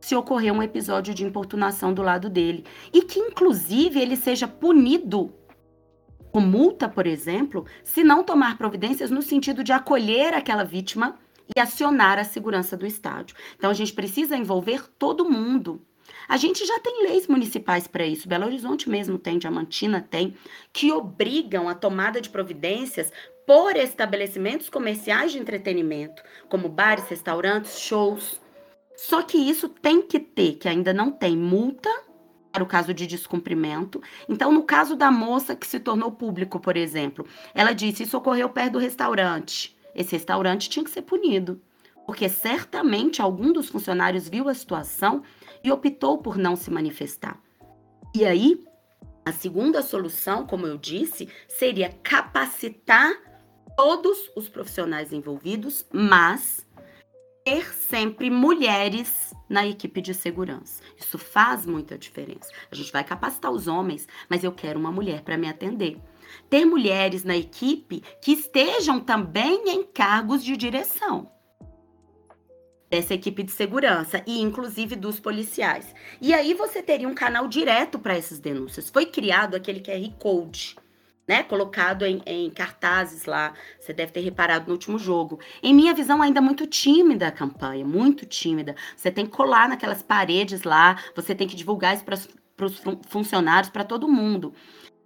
se 0.01 0.15
ocorrer 0.15 0.53
um 0.53 0.63
episódio 0.63 1.15
de 1.15 1.25
importunação 1.25 1.93
do 1.93 2.03
lado 2.03 2.29
dele, 2.29 2.65
e 2.93 3.03
que 3.03 3.19
inclusive 3.19 3.99
ele 4.01 4.17
seja 4.17 4.47
punido 4.47 5.35
com 6.31 6.41
multa, 6.41 6.89
por 6.89 7.07
exemplo, 7.07 7.65
se 7.83 8.05
não 8.05 8.23
tomar 8.23 8.59
providências 8.59 9.11
no 9.11 9.23
sentido 9.23 9.65
de 9.65 9.73
acolher 9.73 10.35
aquela 10.35 10.65
vítima 10.65 11.19
e 11.55 11.61
acionar 11.61 12.19
a 12.19 12.25
segurança 12.25 12.77
do 12.77 12.87
estádio. 12.87 13.37
Então 13.57 13.71
a 13.71 13.75
gente 13.75 13.93
precisa 13.93 14.37
envolver 14.37 14.89
todo 14.99 15.29
mundo. 15.29 15.81
A 16.29 16.37
gente 16.37 16.65
já 16.65 16.79
tem 16.81 17.05
leis 17.05 17.27
municipais 17.27 17.87
para 17.87 18.07
isso. 18.07 18.29
Belo 18.29 18.47
Horizonte 18.47 18.89
mesmo 18.89 19.19
tem, 19.19 19.39
Diamantina 19.39 20.01
tem, 20.01 20.37
que 20.73 20.93
obrigam 20.93 21.69
a 21.69 21.75
tomada 21.75 22.21
de 22.21 22.31
providências 22.31 23.13
por 23.47 23.77
estabelecimentos 23.77 24.69
comerciais 24.69 25.33
de 25.33 25.39
entretenimento, 25.39 26.23
como 26.49 26.69
bares, 26.69 27.09
restaurantes, 27.09 27.79
shows. 27.79 28.41
Só 28.97 29.23
que 29.23 29.37
isso 29.37 29.69
tem 29.69 30.03
que 30.03 30.19
ter, 30.19 30.55
que 30.55 30.69
ainda 30.69 30.93
não 30.93 31.13
tem 31.13 31.37
multa 31.37 31.91
para 32.51 32.65
o 32.65 32.67
caso 32.67 32.95
de 32.95 33.07
descumprimento. 33.07 34.03
Então, 34.29 34.51
no 34.51 34.63
caso 34.63 34.97
da 34.97 35.11
moça 35.11 35.55
que 35.55 35.67
se 35.67 35.79
tornou 35.79 36.11
público, 36.11 36.59
por 36.59 36.77
exemplo, 36.77 37.27
ela 37.55 37.73
disse: 37.73 38.03
Isso 38.03 38.17
ocorreu 38.17 38.49
perto 38.49 38.73
do 38.73 38.79
restaurante. 38.79 39.76
Esse 39.97 40.13
restaurante 40.13 40.69
tinha 40.69 40.85
que 40.85 40.91
ser 40.91 41.03
punido, 41.03 41.61
porque 42.05 42.29
certamente 42.29 43.23
algum 43.23 43.51
dos 43.51 43.71
funcionários 43.71 44.29
viu 44.29 44.49
a 44.49 44.55
situação 44.55 45.23
e 45.65 45.73
optou 45.73 46.19
por 46.19 46.37
não 46.37 46.55
se 46.55 46.71
manifestar. 46.71 47.41
E 48.15 48.25
aí, 48.25 48.63
a 49.25 49.33
segunda 49.33 49.83
solução, 49.83 50.47
como 50.47 50.67
eu 50.67 50.77
disse, 50.77 51.29
seria 51.49 51.91
capacitar 52.03 53.11
todos 53.77 54.31
os 54.37 54.49
profissionais 54.49 55.13
envolvidos, 55.13 55.87
mas 55.93 56.67
ter 57.45 57.73
sempre 57.75 58.29
mulheres 58.29 59.33
na 59.49 59.67
equipe 59.67 60.01
de 60.03 60.13
segurança. 60.13 60.83
Isso 60.99 61.17
faz 61.17 61.65
muita 61.65 61.97
diferença. 61.97 62.51
A 62.71 62.75
gente 62.75 62.93
vai 62.93 63.05
capacitar 63.05 63.51
os 63.51 63.67
homens, 63.67 64.07
mas 64.29 64.45
eu 64.45 64.53
quero 64.53 64.79
uma 64.79 64.93
mulher 64.93 65.23
para 65.23 65.39
me 65.39 65.49
atender 65.49 65.97
ter 66.49 66.65
mulheres 66.65 67.25
na 67.25 67.37
equipe 67.37 68.03
que 68.23 68.33
estejam 68.33 69.01
também 69.01 69.69
em 69.69 69.83
cargos 69.83 70.45
de 70.45 70.57
direção 70.57 71.31
dessa 72.89 73.15
equipe 73.15 73.43
de 73.43 73.51
segurança 73.51 74.23
e 74.27 74.41
inclusive 74.41 74.95
dos 74.95 75.19
policiais. 75.19 75.93
E 76.21 76.33
aí 76.33 76.55
você 76.55 76.83
teria 76.83 77.09
um 77.09 77.15
canal 77.15 77.49
direto 77.49 77.99
para 77.99 78.17
essas 78.17 78.39
denúncias. 78.39 78.89
Foi 78.89 79.07
criado 79.07 79.57
aquele 79.57 79.81
QR 79.81 80.09
Code 80.19 80.77
né, 81.27 81.43
colocado 81.43 82.05
em, 82.05 82.23
em, 82.25 82.49
cartazes 82.51 83.25
lá. 83.25 83.53
Você 83.81 83.93
deve 83.93 84.13
ter 84.13 84.21
reparado 84.21 84.67
no 84.67 84.73
último 84.73 84.99
jogo. 84.99 85.41
Em 85.63 85.75
minha 85.75 85.93
visão, 85.93 86.23
ainda 86.23 86.41
muito 86.41 86.67
tímida 86.67 87.27
a 87.27 87.33
campanha, 87.33 87.85
muito 87.85 88.25
tímida. 88.25 88.77
Você 88.97 89.11
tem 89.11 89.27
que 89.27 89.33
colar 89.33 89.69
naquelas 89.69 90.03
paredes 90.03 90.63
lá, 90.63 90.97
você 91.15 91.35
tem 91.35 91.49
que 91.49 91.57
divulgar 91.57 91.95
isso 91.95 92.05
para 92.05 92.67
os 92.67 92.83
funcionários, 93.09 93.71
para 93.71 93.85
todo 93.85 94.09
mundo. 94.09 94.55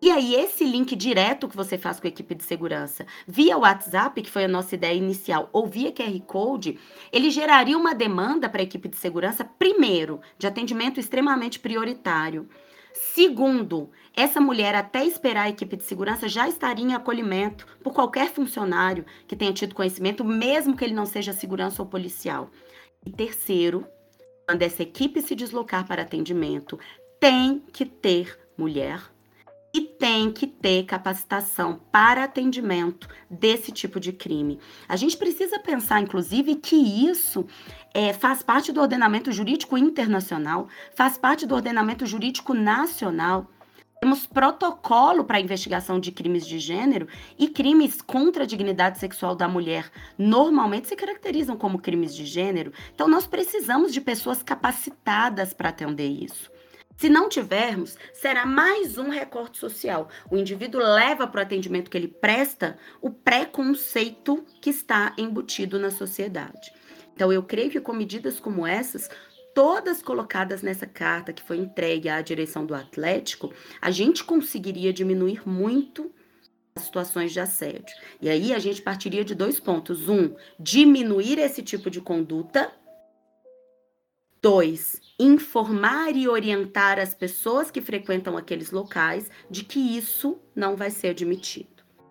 E 0.03 0.11
aí, 0.11 0.35
esse 0.35 0.65
link 0.65 0.97
direto 0.97 1.47
que 1.47 1.55
você 1.55 1.77
faz 1.77 2.01
com 2.01 2.07
a 2.07 2.09
equipe 2.09 2.35
de 2.35 2.43
segurança 2.43 3.05
via 3.27 3.59
WhatsApp, 3.59 4.23
que 4.23 4.31
foi 4.31 4.45
a 4.45 4.49
nossa 4.49 4.75
ideia 4.75 4.97
inicial, 4.97 5.51
ou 5.53 5.67
via 5.67 5.93
QR 5.93 6.19
Code, 6.21 6.79
ele 7.13 7.31
geraria 7.31 7.77
uma 7.77 7.95
demanda 7.95 8.49
para 8.49 8.63
a 8.63 8.65
equipe 8.65 8.89
de 8.89 8.97
segurança, 8.97 9.45
primeiro, 9.45 10.23
de 10.39 10.47
atendimento 10.47 10.99
extremamente 10.99 11.61
prioritário. 11.61 12.49
Segundo, 12.95 13.91
essa 14.17 14.41
mulher, 14.41 14.75
até 14.75 15.05
esperar 15.05 15.43
a 15.43 15.51
equipe 15.51 15.77
de 15.77 15.85
segurança, 15.85 16.27
já 16.31 16.49
estaria 16.49 16.85
em 16.85 16.95
acolhimento 16.95 17.67
por 17.83 17.93
qualquer 17.93 18.31
funcionário 18.31 19.05
que 19.29 19.37
tenha 19.37 19.53
tido 19.53 19.75
conhecimento, 19.75 20.25
mesmo 20.25 20.75
que 20.75 20.83
ele 20.83 20.95
não 20.95 21.05
seja 21.05 21.35
segurança 21.35 21.83
ou 21.83 21.89
policial. 21.89 22.51
E 23.05 23.11
terceiro, 23.11 23.87
quando 24.49 24.63
essa 24.63 24.83
equipe 24.83 25.21
se 25.21 25.35
deslocar 25.35 25.87
para 25.87 26.03
atendimento, 26.03 26.79
tem 27.21 27.63
que 27.71 27.85
ter 27.85 28.39
mulher 28.57 28.99
e 29.73 29.81
tem 29.81 30.33
que 30.33 30.47
ter 30.47 30.85
capacitação 30.85 31.81
para 31.93 32.25
atendimento 32.25 33.09
desse 33.31 33.71
tipo 33.71 34.01
de 34.01 34.13
crime. 34.13 34.59
A 34.89 34.97
gente 34.97 35.17
precisa 35.17 35.59
pensar, 35.59 36.01
inclusive, 36.01 36.57
que 36.57 36.77
isso 36.77 37.47
é, 37.95 38.13
faz 38.13 38.43
parte 38.43 38.73
do 38.73 38.81
ordenamento 38.81 39.31
jurídico 39.31 39.79
internacional, 39.79 40.69
faz 40.95 41.17
parte 41.17 41.47
do 41.47 41.55
ordenamento 41.55 42.05
jurídico 42.05 42.53
nacional. 42.53 43.49
Temos 44.01 44.27
protocolo 44.27 45.25
para 45.25 45.41
investigação 45.41 46.01
de 46.01 46.11
crimes 46.11 46.47
de 46.47 46.59
gênero 46.59 47.07
e 47.39 47.47
crimes 47.49 48.01
contra 48.01 48.45
a 48.45 48.47
dignidade 48.47 48.99
sexual 48.99 49.37
da 49.37 49.47
mulher 49.47 49.93
normalmente 50.17 50.89
se 50.89 50.97
caracterizam 50.97 51.55
como 51.55 51.79
crimes 51.79 52.15
de 52.15 52.25
gênero. 52.25 52.73
Então, 52.95 53.07
nós 53.07 53.27
precisamos 53.27 53.93
de 53.93 54.01
pessoas 54.01 54.43
capacitadas 54.43 55.53
para 55.53 55.69
atender 55.69 56.09
isso. 56.09 56.51
Se 57.01 57.09
não 57.09 57.31
tivermos, 57.31 57.97
será 58.13 58.45
mais 58.45 58.99
um 58.99 59.09
recorte 59.09 59.57
social. 59.57 60.11
O 60.31 60.37
indivíduo 60.37 60.83
leva 60.83 61.27
para 61.27 61.39
o 61.39 61.43
atendimento 61.43 61.91
que 61.91 61.97
ele 61.97 62.09
presta 62.09 62.77
o 63.01 63.09
preconceito 63.09 64.45
que 64.61 64.69
está 64.69 65.15
embutido 65.17 65.79
na 65.79 65.91
sociedade. 65.91 66.71
Então, 67.15 67.33
eu 67.33 67.43
creio 67.43 67.71
que 67.71 67.81
com 67.81 67.95
medidas 67.95 68.39
como 68.39 68.67
essas, 68.67 69.09
todas 69.55 70.03
colocadas 70.03 70.61
nessa 70.61 70.87
carta 70.87 71.33
que 71.33 71.43
foi 71.43 71.57
entregue 71.57 72.11
à 72.11 72.21
direção 72.21 72.67
do 72.67 72.75
Atlético, 72.75 73.51
a 73.81 73.91
gente 73.91 74.23
conseguiria 74.23 74.93
diminuir 74.93 75.49
muito 75.49 76.13
as 76.77 76.83
situações 76.83 77.33
de 77.33 77.41
assédio. 77.41 77.97
E 78.21 78.29
aí 78.29 78.53
a 78.53 78.59
gente 78.59 78.83
partiria 78.83 79.25
de 79.25 79.35
dois 79.35 79.59
pontos: 79.59 80.07
um, 80.07 80.35
diminuir 80.59 81.39
esse 81.39 81.63
tipo 81.63 81.89
de 81.91 82.03
conduta. 82.03 82.71
Dois, 84.43 84.99
informar 85.19 86.17
e 86.17 86.27
orientar 86.27 86.99
as 86.99 87.13
pessoas 87.13 87.71
que 87.71 87.83
frequentam 87.83 88.39
aqueles 88.39 88.71
locais 88.71 89.31
de 89.51 89.63
que 89.63 89.79
isso 89.79 90.39
não 90.57 90.77
vai 90.77 90.91
ser 90.91 91.09
admitido. 91.09 91.69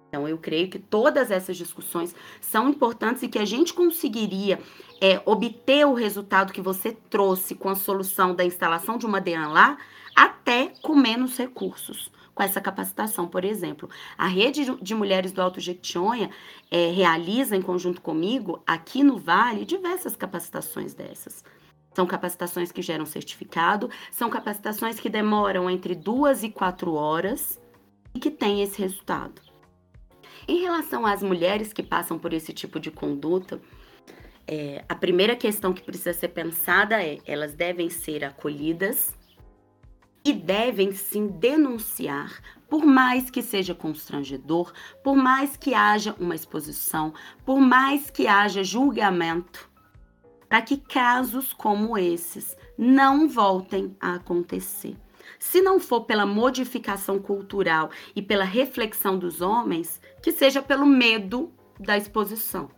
Então, 0.07 0.27
eu 0.27 0.37
creio 0.37 0.69
que 0.69 0.77
todas 0.77 1.31
essas 1.31 1.57
discussões 1.57 2.15
são 2.39 2.69
importantes 2.69 3.23
e 3.23 3.27
que 3.27 3.39
a 3.39 3.45
gente 3.45 3.73
conseguiria 3.73 4.59
é, 5.01 5.19
obter 5.25 5.87
o 5.87 5.93
resultado 5.95 6.53
que 6.53 6.61
você 6.61 6.91
trouxe 7.09 7.55
com 7.55 7.69
a 7.69 7.75
solução 7.75 8.35
da 8.35 8.45
instalação 8.45 8.97
de 8.97 9.07
uma 9.07 9.19
DEAN 9.19 9.47
lá, 9.47 9.79
até 10.15 10.71
com 10.83 10.95
menos 10.95 11.35
recursos 11.35 12.11
com 12.35 12.43
essa 12.43 12.61
capacitação, 12.61 13.27
por 13.27 13.43
exemplo. 13.43 13.89
A 14.17 14.25
rede 14.25 14.63
de 14.81 14.95
mulheres 14.95 15.33
do 15.33 15.41
Alto 15.41 15.59
Jequitinhonha 15.59 16.29
é, 16.71 16.89
realiza, 16.89 17.55
em 17.55 17.61
conjunto 17.61 17.99
comigo, 17.99 18.63
aqui 18.65 19.03
no 19.03 19.17
Vale, 19.17 19.65
diversas 19.65 20.15
capacitações 20.15 20.93
dessas. 20.93 21.43
São 21.99 22.07
capacitações 22.07 22.71
que 22.71 22.81
geram 22.81 23.05
certificado, 23.05 23.89
são 24.09 24.29
capacitações 24.29 24.97
que 24.97 25.09
demoram 25.09 25.69
entre 25.69 25.93
duas 25.93 26.43
e 26.43 26.49
quatro 26.49 26.93
horas 26.93 27.59
e 28.15 28.19
que 28.21 28.31
têm 28.31 28.61
esse 28.61 28.79
resultado. 28.81 29.41
Em 30.47 30.61
relação 30.61 31.05
às 31.05 31.21
mulheres 31.21 31.73
que 31.73 31.83
passam 31.83 32.17
por 32.17 32.31
esse 32.31 32.53
tipo 32.53 32.79
de 32.79 32.89
conduta, 32.89 33.59
é, 34.47 34.85
a 34.87 34.95
primeira 34.95 35.35
questão 35.35 35.73
que 35.73 35.83
precisa 35.83 36.13
ser 36.13 36.29
pensada 36.29 37.03
é: 37.03 37.17
elas 37.25 37.53
devem 37.53 37.89
ser 37.89 38.23
acolhidas 38.23 39.13
e 40.23 40.31
devem 40.31 40.93
sim 40.93 41.27
denunciar, 41.27 42.41
por 42.69 42.85
mais 42.85 43.29
que 43.29 43.41
seja 43.41 43.75
constrangedor, 43.75 44.71
por 45.03 45.17
mais 45.17 45.57
que 45.57 45.73
haja 45.73 46.15
uma 46.17 46.33
exposição, 46.33 47.13
por 47.45 47.59
mais 47.59 48.09
que 48.09 48.25
haja 48.25 48.63
julgamento 48.63 49.68
para 50.49 50.63
que 50.63 50.77
casos 50.77 51.53
como 51.53 51.95
esses 51.95 52.57
não 52.75 53.29
voltem 53.29 53.95
a 54.01 54.15
acontecer. 54.15 54.97
Se 55.37 55.61
não 55.61 55.79
for 55.79 56.01
pela 56.01 56.25
modificação 56.25 57.19
cultural 57.19 57.91
e 58.15 58.21
pela 58.21 58.43
reflexão 58.43 59.17
dos 59.17 59.39
homens, 59.39 60.01
que 60.23 60.31
seja 60.31 60.61
pelo 60.61 60.85
medo 60.85 61.53
da 61.79 61.95
exposição. 61.95 62.69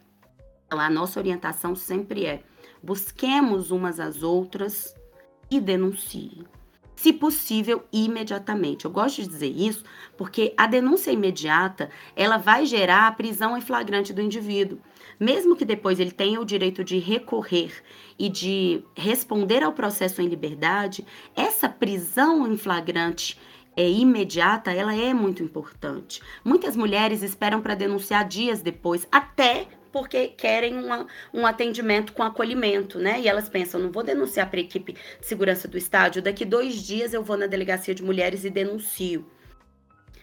A 0.70 0.90
nossa 0.90 1.20
orientação 1.20 1.76
sempre 1.76 2.26
é: 2.26 2.44
busquemos 2.84 3.72
umas 3.72 4.00
às 4.00 4.22
outras 4.22 4.94
e 5.50 5.60
denuncie. 5.60 6.46
Se 6.96 7.12
possível, 7.12 7.84
imediatamente. 7.92 8.86
Eu 8.86 8.92
gosto 8.92 9.24
de 9.24 9.28
dizer 9.28 9.50
isso 9.50 9.84
porque 10.16 10.54
a 10.56 10.68
denúncia 10.68 11.12
imediata, 11.12 11.90
ela 12.16 12.38
vai 12.38 12.66
gerar 12.66 13.08
a 13.08 13.12
prisão 13.12 13.58
em 13.58 13.62
flagrante 13.62 14.14
do 14.14 14.22
indivíduo 14.22 14.80
mesmo 15.22 15.56
que 15.56 15.64
depois 15.64 16.00
ele 16.00 16.10
tenha 16.10 16.42
o 16.42 16.46
direito 16.46 16.84
de 16.84 16.98
recorrer 16.98 17.72
e 18.18 18.28
de 18.28 18.84
responder 18.98 19.62
ao 19.62 19.72
processo 19.72 20.20
em 20.20 20.28
liberdade, 20.28 21.06
essa 21.36 21.70
prisão 21.70 22.52
em 22.52 22.58
flagrante 22.58 23.38
é, 23.78 23.88
imediata, 23.88 24.72
ela 24.72 24.96
é 24.96 25.14
muito 25.14 25.44
importante. 25.44 26.24
Muitas 26.44 26.76
mulheres 26.76 27.22
esperam 27.22 27.62
para 27.62 27.76
denunciar 27.76 28.28
dias 28.28 28.64
depois, 28.64 29.08
até 29.12 29.68
porque 29.92 30.30
querem 30.30 30.84
uma, 30.84 31.06
um 31.32 31.46
atendimento 31.46 32.14
com 32.14 32.24
acolhimento, 32.24 32.98
né? 32.98 33.22
E 33.22 33.28
elas 33.28 33.48
pensam, 33.48 33.80
não 33.80 33.92
vou 33.92 34.02
denunciar 34.02 34.50
para 34.50 34.60
a 34.60 34.64
equipe 34.64 34.94
de 34.94 35.28
segurança 35.28 35.68
do 35.68 35.78
estádio, 35.78 36.24
daqui 36.24 36.46
dois 36.46 36.82
dias 36.82 37.14
eu 37.14 37.22
vou 37.22 37.38
na 37.38 37.46
delegacia 37.46 37.94
de 37.94 38.02
mulheres 38.02 38.44
e 38.44 38.50
denuncio. 38.50 39.24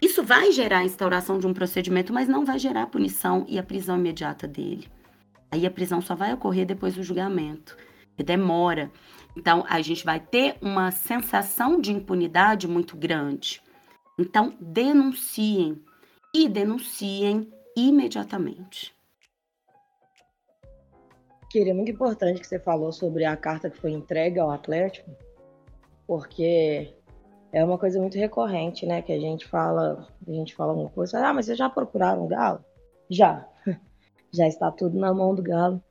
Isso 0.01 0.23
vai 0.23 0.53
gerar 0.53 0.79
a 0.79 0.85
instauração 0.85 1.39
de 1.39 1.47
um 1.47 1.55
procedimento, 1.55 2.13
mas 2.13 2.29
não 2.29 2.45
vai 2.45 2.59
gerar 2.59 2.83
a 2.83 2.87
punição 2.87 3.45
e 3.49 3.59
a 3.59 3.63
prisão 3.63 3.99
imediata 3.99 4.47
dele. 4.47 4.89
Aí 5.51 5.67
a 5.67 5.71
prisão 5.71 6.01
só 6.01 6.15
vai 6.15 6.33
ocorrer 6.33 6.67
depois 6.67 6.95
do 6.95 7.03
julgamento, 7.03 7.77
que 8.17 8.23
demora. 8.23 8.91
Então 9.37 9.65
a 9.69 9.81
gente 9.81 10.05
vai 10.05 10.21
ter 10.21 10.57
uma 10.61 10.91
sensação 10.91 11.81
de 11.81 11.93
impunidade 11.93 12.69
muito 12.69 12.97
grande. 12.97 13.63
Então 14.19 14.57
denunciem 14.61 15.83
e 16.35 16.49
denunciem 16.49 17.51
imediatamente. 17.77 18.95
Queria 21.51 21.75
muito 21.75 21.91
importante 21.91 22.41
que 22.41 22.47
você 22.47 22.59
falou 22.59 22.93
sobre 22.93 23.25
a 23.25 23.35
carta 23.37 23.71
que 23.71 23.79
foi 23.79 23.93
entregue 23.93 24.39
ao 24.39 24.51
Atlético, 24.51 25.11
porque 26.07 26.95
é 27.53 27.65
uma 27.65 27.79
coisa 27.79 28.01
muito 28.01 28.19
recorrente, 28.19 28.87
né? 28.87 29.03
Que 29.03 29.13
a 29.13 29.21
gente 29.21 29.47
fala, 29.47 30.07
a 30.27 30.33
gente 30.33 30.55
fala 30.55 30.73
uma 30.73 30.91
coisa, 30.91 31.27
ah, 31.27 31.33
mas 31.33 31.47
vocês 31.47 31.59
já 31.59 31.69
procuraram 31.69 32.25
o 32.25 32.29
Galo? 32.29 32.65
Já. 33.09 33.47
Já 34.31 34.47
está 34.47 34.71
tudo 34.71 34.99
na 34.99 35.13
mão 35.15 35.35
do 35.35 35.43
Galo. 35.43 35.83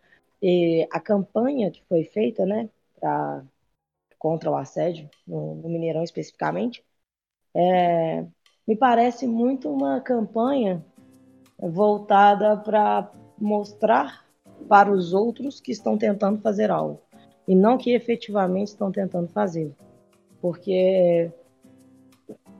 E 0.41 0.87
a 0.91 0.99
campanha 0.99 1.71
que 1.71 1.83
foi 1.89 2.03
feita, 2.03 2.45
né, 2.45 2.69
pra, 2.99 3.43
contra 4.19 4.51
o 4.51 4.55
assédio, 4.55 5.09
no, 5.25 5.55
no 5.55 5.69
Mineirão 5.69 6.03
especificamente, 6.03 6.85
é, 7.55 8.23
me 8.67 8.75
parece 8.75 9.25
muito 9.25 9.69
uma 9.69 9.99
campanha 10.01 10.85
voltada 11.57 12.55
para 12.57 13.11
mostrar 13.39 14.23
para 14.69 14.91
os 14.91 15.13
outros 15.13 15.59
que 15.59 15.71
estão 15.71 15.97
tentando 15.97 16.39
fazer 16.41 16.69
algo 16.69 17.01
e 17.47 17.55
não 17.55 17.77
que 17.77 17.91
efetivamente 17.91 18.67
estão 18.67 18.91
tentando 18.91 19.27
fazer. 19.29 19.73
Porque 20.41 21.31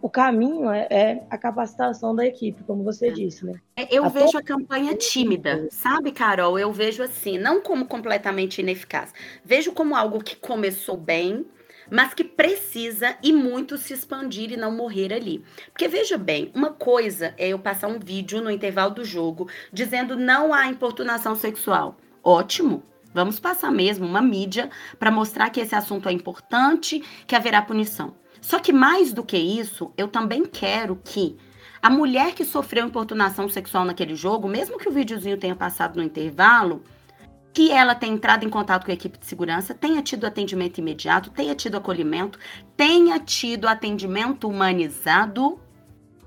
o 0.02 0.10
caminho 0.10 0.70
é, 0.70 0.88
é, 0.90 1.24
a 1.30 1.38
capacitação 1.38 2.16
da 2.16 2.26
equipe, 2.26 2.64
como 2.64 2.84
você 2.84 3.12
disse, 3.12 3.46
né? 3.46 3.54
É, 3.76 3.88
eu 3.96 4.06
a 4.06 4.10
vejo 4.10 4.38
a 4.38 4.42
campanha 4.42 4.96
tímida, 4.96 5.68
sabe, 5.72 6.12
Carol? 6.12 6.58
Eu 6.58 6.72
vejo 6.72 7.04
assim, 7.04 7.38
não 7.38 7.62
como 7.62 7.86
completamente 7.86 8.62
ineficaz. 8.62 9.14
Vejo 9.44 9.72
como 9.72 9.96
algo 9.96 10.24
que 10.24 10.36
começou 10.36 10.98
bem, 10.98 11.46
mas 11.90 12.14
que 12.14 12.24
precisa 12.24 13.18
e 13.24 13.32
muito 13.32 13.78
se 13.78 13.94
expandir 13.94 14.52
e 14.52 14.58
não 14.58 14.72
morrer 14.72 15.14
ali. 15.14 15.44
Porque 15.72 15.88
veja 15.88 16.18
bem, 16.18 16.52
uma 16.54 16.72
coisa 16.72 17.34
é 17.38 17.50
eu 17.50 17.60
passar 17.60 17.88
um 17.88 18.00
vídeo 18.00 18.42
no 18.42 18.52
intervalo 18.52 18.94
do 18.94 19.06
jogo 19.06 19.50
dizendo 19.72 20.16
não 20.16 20.54
há 20.54 20.68
importunação 20.68 21.36
sexual. 21.36 21.98
Ótimo. 22.24 22.84
Vamos 23.14 23.40
passar 23.40 23.72
mesmo 23.72 24.06
uma 24.06 24.22
mídia 24.22 24.70
para 25.00 25.10
mostrar 25.10 25.50
que 25.50 25.60
esse 25.60 25.74
assunto 25.74 26.08
é 26.08 26.12
importante, 26.12 27.02
que 27.26 27.36
haverá 27.36 27.62
punição. 27.62 28.14
Só 28.41 28.60
que 28.60 28.73
mais 28.73 29.13
do 29.13 29.23
que 29.23 29.38
isso, 29.38 29.91
eu 29.97 30.08
também 30.08 30.45
quero 30.45 30.95
que 31.04 31.38
A 31.82 31.89
mulher 31.89 32.34
que 32.34 32.43
sofreu 32.43 32.86
importunação 32.86 33.47
sexual 33.47 33.86
naquele 33.86 34.15
jogo, 34.15 34.47
mesmo 34.47 34.78
que 34.78 34.89
o 34.89 34.91
videozinho 34.91 35.38
tenha 35.38 35.56
passado 35.56 35.95
no 35.95 36.04
intervalo, 36.04 36.84
que 37.54 37.71
ela 37.71 37.95
tenha 37.95 38.13
entrado 38.13 38.45
em 38.45 38.50
contato 38.50 38.86
com 38.86 38.91
a 38.91 38.93
equipe 38.93 39.17
de 39.17 39.26
segurança, 39.26 39.73
tenha 39.73 40.02
tido 40.02 40.26
atendimento 40.26 40.80
imediato, 40.80 41.30
tenha 41.30 41.56
tido 41.56 41.78
acolhimento, 41.78 42.38
tenha 42.76 43.19
tido 43.19 43.67
atendimento 43.67 44.47
humanizado 44.47 45.60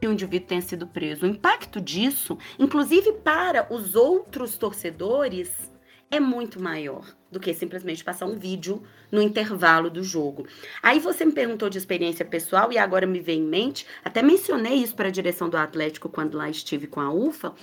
e 0.01 0.07
o 0.07 0.13
indivíduo 0.13 0.49
tenha 0.49 0.63
sido 0.63 0.87
preso. 0.87 1.27
O 1.27 1.29
impacto 1.29 1.81
disso, 1.81 2.39
inclusive 2.59 3.13
para 3.13 3.67
os 3.73 3.95
outros 3.95 4.57
torcedores, 4.57 5.71
é 6.11 6.19
muito 6.19 6.61
maior 6.61 7.20
do 7.31 7.39
que 7.39 7.55
simplesmente 7.55 8.03
passar 8.03 8.27
um 8.27 8.39
vídeo 8.39 8.83
no 9.11 9.23
intervalo 9.23 9.89
do 9.89 10.03
jogo. 10.03 10.47
Aí 10.83 10.99
você 10.99 11.25
me 11.25 11.33
perguntou 11.33 11.71
de 11.71 11.79
experiência 11.79 12.25
pessoal 12.25 12.73
e 12.73 12.79
agora 12.79 13.07
me 13.07 13.21
vem 13.21 13.41
em 13.41 13.47
mente, 13.47 13.87
até 14.05 14.23
mencionei 14.23 14.75
isso 14.75 14.95
para 14.95 15.09
a 15.09 15.13
direção 15.13 15.49
do 15.49 15.57
Atlético 15.57 16.09
quando 16.09 16.37
lá 16.37 16.51
estive 16.51 16.87
com 16.87 17.01
a 17.01 17.13
UFA, 17.13 17.55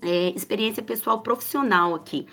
é, 0.00 0.30
experiência 0.30 0.82
pessoal 0.82 1.20
profissional 1.22 1.94
aqui. 1.94 2.26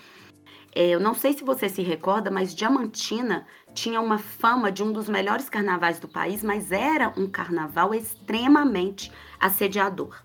É, 0.74 0.88
eu 0.88 1.00
não 1.00 1.14
sei 1.14 1.34
se 1.34 1.44
você 1.44 1.68
se 1.68 1.82
recorda, 1.82 2.30
mas 2.30 2.54
Diamantina 2.54 3.46
tinha 3.74 4.00
uma 4.00 4.18
fama 4.18 4.72
de 4.72 4.82
um 4.82 4.90
dos 4.90 5.08
melhores 5.08 5.48
carnavais 5.48 5.98
do 6.00 6.08
país, 6.08 6.42
mas 6.42 6.72
era 6.72 7.12
um 7.16 7.26
carnaval 7.26 7.94
extremamente 7.94 9.12
assediador. 9.38 10.22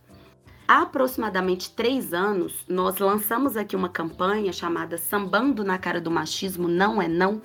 Há 0.68 0.82
aproximadamente 0.82 1.70
três 1.72 2.14
anos, 2.14 2.66
nós 2.68 2.98
lançamos 2.98 3.56
aqui 3.56 3.74
uma 3.74 3.88
campanha 3.88 4.52
chamada 4.52 4.98
Sambando 4.98 5.64
na 5.64 5.78
Cara 5.78 6.02
do 6.02 6.12
Machismo 6.12 6.68
Não 6.68 7.02
é 7.02 7.08
Não, 7.08 7.42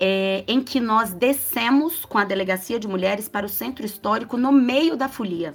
é, 0.00 0.44
em 0.48 0.60
que 0.60 0.80
nós 0.80 1.12
descemos 1.12 2.04
com 2.04 2.18
a 2.18 2.24
Delegacia 2.24 2.80
de 2.80 2.88
Mulheres 2.88 3.28
para 3.28 3.46
o 3.46 3.48
Centro 3.48 3.86
Histórico 3.86 4.36
no 4.36 4.50
meio 4.50 4.96
da 4.96 5.08
folia. 5.08 5.54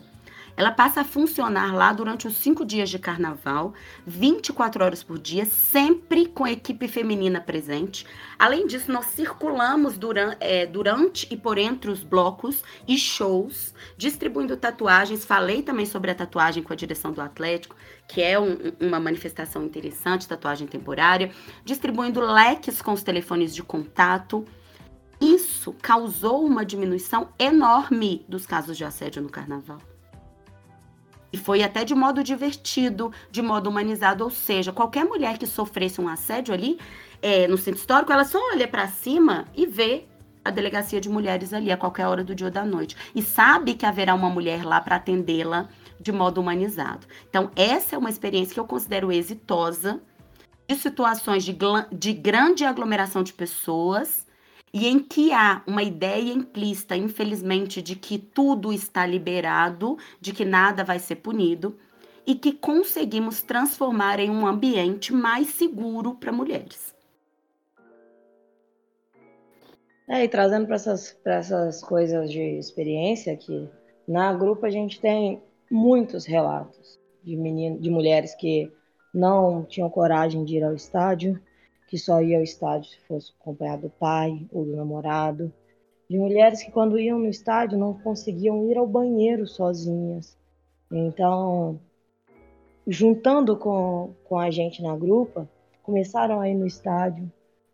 Ela 0.56 0.72
passa 0.72 1.02
a 1.02 1.04
funcionar 1.04 1.74
lá 1.74 1.94
durante 1.94 2.28
os 2.28 2.36
cinco 2.36 2.66
dias 2.66 2.90
de 2.90 3.00
carnaval, 3.00 3.74
24 4.06 4.84
horas 4.84 5.04
por 5.04 5.18
dia, 5.18 5.46
sempre 5.46 6.26
com 6.26 6.44
a 6.44 6.52
equipe 6.52 6.88
feminina 6.88 7.40
presente. 7.40 8.06
Além 8.38 8.68
disso, 8.68 8.92
nós 8.92 9.06
circulamos 9.08 9.98
durante, 9.98 10.38
é, 10.40 10.66
durante 10.66 11.28
e 11.32 11.38
por 11.38 11.58
entre 11.58 11.90
os 11.90 12.04
blocos 12.04 12.64
e 12.88 12.98
shows, 12.98 13.74
distribuindo 13.98 14.58
tatuagens. 14.58 15.26
Falei 15.26 15.62
também 15.62 15.86
sobre 15.86 16.12
a 16.12 16.16
tatuagem 16.16 16.64
com 16.64 16.74
a 16.74 16.76
direção 16.76 17.12
do 17.12 17.22
Atlético, 17.22 17.76
que 18.08 18.22
é 18.22 18.40
um, 18.40 18.58
uma 18.80 19.00
manifestação 19.00 19.64
interessante, 19.64 20.28
tatuagem 20.28 20.68
temporária, 20.68 21.32
distribuindo 21.64 22.20
leques 22.20 22.82
com 22.82 22.94
os 22.94 23.04
telefones 23.04 23.54
de 23.54 23.64
contato. 23.64 24.46
Isso 25.20 25.74
causou 25.82 26.44
uma 26.44 26.66
diminuição 26.66 27.30
enorme 27.38 28.26
dos 28.28 28.48
casos 28.48 28.76
de 28.76 28.84
assédio 28.84 29.22
no 29.22 29.30
carnaval. 29.30 29.91
E 31.32 31.38
foi 31.38 31.63
até 31.63 31.84
de 31.84 31.96
modo 31.96 32.24
divertido, 32.24 33.12
de 33.30 33.41
modo 33.41 33.70
humanizado, 33.70 34.24
ou 34.24 34.30
seja, 34.30 34.72
qualquer 34.72 35.06
mulher 35.06 35.38
que 35.38 35.48
sofresse 35.48 36.02
um 36.02 36.08
assédio 36.08 36.54
ali 36.54 36.78
é, 37.22 37.48
no 37.48 37.58
centro 37.58 37.80
histórico, 37.80 38.12
ela 38.12 38.26
só 38.26 38.38
olha 38.52 38.67
para 38.67 38.88
cima 38.88 39.46
e 39.56 39.65
vê 39.65 40.06
a 40.44 40.50
delegacia 40.50 41.00
de 41.00 41.08
mulheres 41.08 41.54
ali 41.54 41.72
a 41.72 41.78
qualquer 41.78 42.08
hora 42.08 42.24
do 42.24 42.34
dia 42.34 42.48
ou 42.48 42.52
da 42.52 42.65
noite 42.65 42.98
e 43.13 43.22
sabe 43.22 43.76
que 43.76 43.86
haverá 43.86 44.13
uma 44.15 44.30
mulher 44.30 44.65
lá 44.65 44.82
para 44.82 44.96
atendê-la 44.96 45.70
de 46.00 46.12
modo 46.12 46.41
humanizado. 46.41 47.06
Então, 47.30 47.52
essa 47.56 47.96
é 47.96 47.98
uma 47.98 48.10
experiência 48.10 48.54
que 48.54 48.60
eu 48.60 48.65
considero 48.65 49.12
exitosa 49.12 50.02
de 50.67 50.76
situações 50.76 51.44
de, 51.44 51.56
de 51.91 52.13
grande 52.13 52.65
aglomeração 52.65 53.22
de 53.22 53.34
pessoas 53.34 54.26
e 54.74 54.88
em 54.88 55.00
que 55.00 55.34
há 55.34 55.62
uma 55.68 55.84
ideia 55.84 56.32
implícita, 56.32 56.96
infelizmente, 56.96 57.82
de 57.82 57.96
que 57.96 58.18
tudo 58.18 58.72
está 58.72 59.06
liberado, 59.06 59.98
de 60.20 60.32
que 60.32 60.46
nada 60.46 60.84
vai 60.84 60.98
ser 60.98 61.18
punido, 61.18 61.78
e 62.26 62.36
que 62.36 62.54
conseguimos 62.54 63.42
transformar 63.42 64.20
em 64.20 64.30
um 64.30 64.46
ambiente 64.46 65.14
mais 65.14 65.48
seguro 65.50 66.16
para 66.16 66.32
mulheres. 66.32 66.96
É, 70.08 70.24
e 70.24 70.28
trazendo 70.28 70.66
para 70.66 70.76
essas, 70.76 71.18
essas 71.26 71.82
coisas 71.82 72.30
de 72.32 72.42
experiência 72.42 73.36
que 73.36 73.70
na 74.08 74.34
grupo 74.34 74.66
a 74.66 74.70
gente 74.70 75.00
tem 75.00 75.42
muitos 75.70 76.26
relatos 76.26 77.00
de, 77.24 77.36
menino, 77.38 77.80
de 77.80 77.90
mulheres 77.90 78.36
que 78.36 78.72
não 79.14 79.64
tinham 79.64 79.90
coragem 79.90 80.44
de 80.44 80.58
ir 80.58 80.64
ao 80.64 80.74
estádio, 80.74 81.42
que 81.92 81.98
só 81.98 82.22
ia 82.22 82.38
ao 82.38 82.44
estádio 82.44 82.90
se 82.90 83.00
fosse 83.02 83.34
acompanhado 83.38 83.82
do 83.82 83.90
pai 83.90 84.48
ou 84.50 84.64
do 84.64 84.78
namorado, 84.78 85.52
de 86.10 86.18
mulheres 86.18 86.64
que 86.64 86.72
quando 86.72 86.98
iam 86.98 87.20
no 87.20 87.28
estádio 87.28 87.78
não 87.78 87.94
conseguiam 87.94 88.66
ir 88.72 88.78
ao 88.78 88.88
banheiro 88.88 89.46
sozinhas. 89.46 90.38
Então, 90.90 91.82
juntando 92.88 93.58
com, 93.58 94.14
com 94.24 94.40
a 94.40 94.50
gente 94.50 94.82
na 94.82 94.96
grupa, 94.96 95.50
começaram 95.84 96.40
a 96.40 96.48
ir 96.48 96.56
no 96.56 96.66
estádio. 96.66 97.30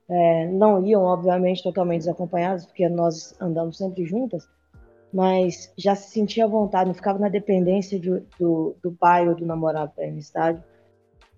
É, 0.10 0.48
não 0.48 0.84
iam, 0.84 1.04
obviamente, 1.04 1.62
totalmente 1.62 2.00
desacompanhadas, 2.00 2.66
porque 2.66 2.90
nós 2.90 3.40
andamos 3.40 3.78
sempre 3.78 4.04
juntas, 4.04 4.50
mas 5.14 5.72
já 5.78 5.94
se 5.94 6.10
sentia 6.10 6.46
à 6.46 6.48
vontade, 6.48 6.88
não 6.88 6.96
ficava 6.96 7.20
na 7.20 7.30
dependência 7.30 8.00
de, 8.00 8.20
do, 8.40 8.76
do 8.82 8.92
pai 8.94 9.30
ou 9.30 9.36
do 9.36 9.46
namorado 9.46 9.92
para 9.96 10.08
ir 10.08 10.12
no 10.12 10.18
estádio. 10.18 10.64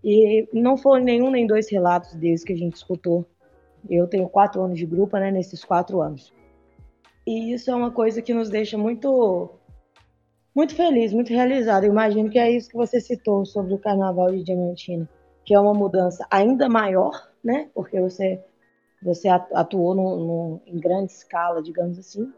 E 0.03 0.47
não 0.53 0.77
foram 0.77 1.03
nenhum 1.03 1.29
nem 1.29 1.45
dois 1.45 1.69
relatos 1.69 2.13
desde 2.15 2.45
que 2.45 2.53
a 2.53 2.57
gente 2.57 2.75
escutou. 2.75 3.25
Eu 3.89 4.07
tenho 4.07 4.29
quatro 4.29 4.61
anos 4.61 4.77
de 4.77 4.85
grupo, 4.85 5.17
né, 5.17 5.31
nesses 5.31 5.63
quatro 5.63 6.01
anos. 6.01 6.33
E 7.25 7.53
isso 7.53 7.69
é 7.69 7.75
uma 7.75 7.91
coisa 7.91 8.21
que 8.21 8.33
nos 8.33 8.49
deixa 8.49 8.77
muito, 8.77 9.49
muito 10.55 10.75
feliz, 10.75 11.13
muito 11.13 11.29
realizado. 11.29 11.83
Eu 11.83 11.91
imagino 11.91 12.29
que 12.29 12.39
é 12.39 12.51
isso 12.51 12.69
que 12.69 12.77
você 12.77 12.99
citou 12.99 13.45
sobre 13.45 13.73
o 13.73 13.77
Carnaval 13.77 14.31
de 14.31 14.43
Diamantina, 14.43 15.07
que 15.45 15.53
é 15.53 15.59
uma 15.59 15.73
mudança 15.73 16.25
ainda 16.31 16.69
maior, 16.69 17.29
né, 17.43 17.69
porque 17.73 17.99
você 17.99 18.43
você 19.01 19.29
atuou 19.29 19.95
no, 19.95 20.17
no, 20.17 20.61
em 20.65 20.77
grande 20.77 21.13
escala, 21.13 21.63
digamos 21.63 21.97
assim, 21.97 22.33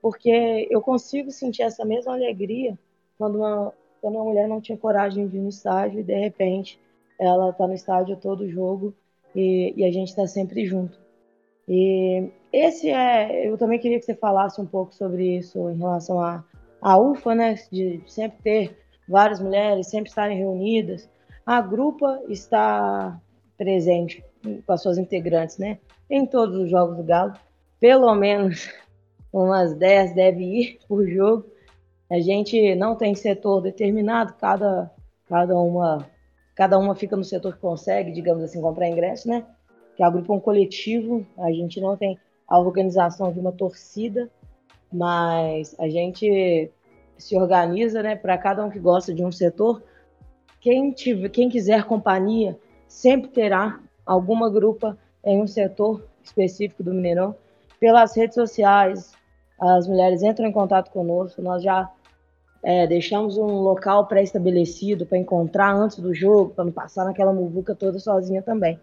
porque 0.00 0.68
eu 0.70 0.80
consigo 0.80 1.30
sentir 1.30 1.62
essa 1.62 1.84
mesma 1.84 2.14
alegria 2.14 2.78
quando 3.18 3.38
uma, 3.38 3.72
quando 4.00 4.18
a 4.18 4.24
mulher 4.24 4.48
não 4.48 4.60
tinha 4.60 4.78
coragem 4.78 5.28
de 5.28 5.36
ir 5.36 5.40
no 5.40 5.48
estádio 5.48 6.00
e 6.00 6.04
de 6.04 6.14
repente 6.14 6.80
ela 7.18 7.50
está 7.50 7.66
no 7.66 7.74
estádio 7.74 8.16
todo 8.16 8.48
jogo 8.48 8.94
e, 9.34 9.74
e 9.76 9.84
a 9.84 9.92
gente 9.92 10.08
está 10.08 10.26
sempre 10.26 10.64
junto. 10.64 10.98
E 11.68 12.30
esse 12.52 12.88
é, 12.90 13.48
eu 13.48 13.56
também 13.56 13.78
queria 13.78 13.98
que 13.98 14.04
você 14.04 14.14
falasse 14.14 14.60
um 14.60 14.66
pouco 14.66 14.94
sobre 14.94 15.36
isso 15.36 15.70
em 15.70 15.78
relação 15.78 16.18
à 16.20 16.44
a, 16.82 16.92
a 16.92 16.98
UFA, 16.98 17.34
né, 17.34 17.54
de 17.70 18.02
sempre 18.06 18.38
ter 18.42 18.78
várias 19.08 19.40
mulheres, 19.40 19.88
sempre 19.88 20.08
estarem 20.08 20.38
reunidas. 20.38 21.08
A 21.44 21.60
grupa 21.60 22.20
está 22.28 23.20
presente 23.56 24.24
com 24.42 24.72
as 24.72 24.82
suas 24.82 24.98
integrantes, 24.98 25.58
né, 25.58 25.78
em 26.08 26.26
todos 26.26 26.56
os 26.56 26.70
jogos 26.70 26.96
do 26.96 27.04
Galo, 27.04 27.34
pelo 27.78 28.14
menos 28.14 28.68
umas 29.32 29.74
10 29.74 30.14
deve 30.14 30.42
ir 30.42 30.78
por 30.88 31.06
jogo. 31.06 31.46
A 32.10 32.18
gente 32.18 32.74
não 32.74 32.96
tem 32.96 33.14
setor 33.14 33.60
determinado, 33.60 34.34
cada, 34.34 34.90
cada, 35.28 35.56
uma, 35.56 36.06
cada 36.56 36.78
uma 36.78 36.94
fica 36.94 37.16
no 37.16 37.22
setor 37.22 37.54
que 37.54 37.60
consegue, 37.60 38.10
digamos 38.10 38.42
assim, 38.42 38.60
comprar 38.60 38.88
ingresso, 38.88 39.28
né? 39.28 39.46
Que 39.96 40.02
a 40.02 40.10
grupo 40.10 40.32
é 40.32 40.36
um 40.36 40.40
coletivo, 40.40 41.24
a 41.38 41.52
gente 41.52 41.80
não 41.80 41.96
tem 41.96 42.18
a 42.48 42.58
organização 42.58 43.32
de 43.32 43.38
uma 43.38 43.52
torcida, 43.52 44.28
mas 44.92 45.76
a 45.78 45.88
gente 45.88 46.68
se 47.16 47.36
organiza, 47.36 48.02
né, 48.02 48.16
para 48.16 48.36
cada 48.36 48.64
um 48.64 48.70
que 48.70 48.78
gosta 48.78 49.14
de 49.14 49.24
um 49.24 49.30
setor. 49.30 49.82
Quem, 50.60 50.90
tiver, 50.90 51.28
quem 51.28 51.48
quiser 51.48 51.84
companhia 51.84 52.58
sempre 52.88 53.28
terá 53.28 53.78
alguma 54.04 54.50
grupa 54.50 54.98
em 55.24 55.40
um 55.40 55.46
setor 55.46 56.04
específico 56.24 56.82
do 56.82 56.92
Mineirão. 56.92 57.36
Pelas 57.78 58.16
redes 58.16 58.34
sociais, 58.34 59.12
as 59.60 59.86
mulheres 59.86 60.22
entram 60.22 60.46
em 60.46 60.52
contato 60.52 60.90
conosco, 60.90 61.40
nós 61.40 61.62
já 61.62 61.90
é, 62.62 62.86
deixamos 62.86 63.38
um 63.38 63.60
local 63.60 64.06
pré-estabelecido 64.06 65.06
para 65.06 65.18
encontrar 65.18 65.74
antes 65.74 65.98
do 65.98 66.14
jogo, 66.14 66.50
para 66.54 66.64
não 66.64 66.72
passar 66.72 67.04
naquela 67.04 67.32
muvuca 67.32 67.74
toda 67.74 67.98
sozinha 67.98 68.42
também. 68.42 68.78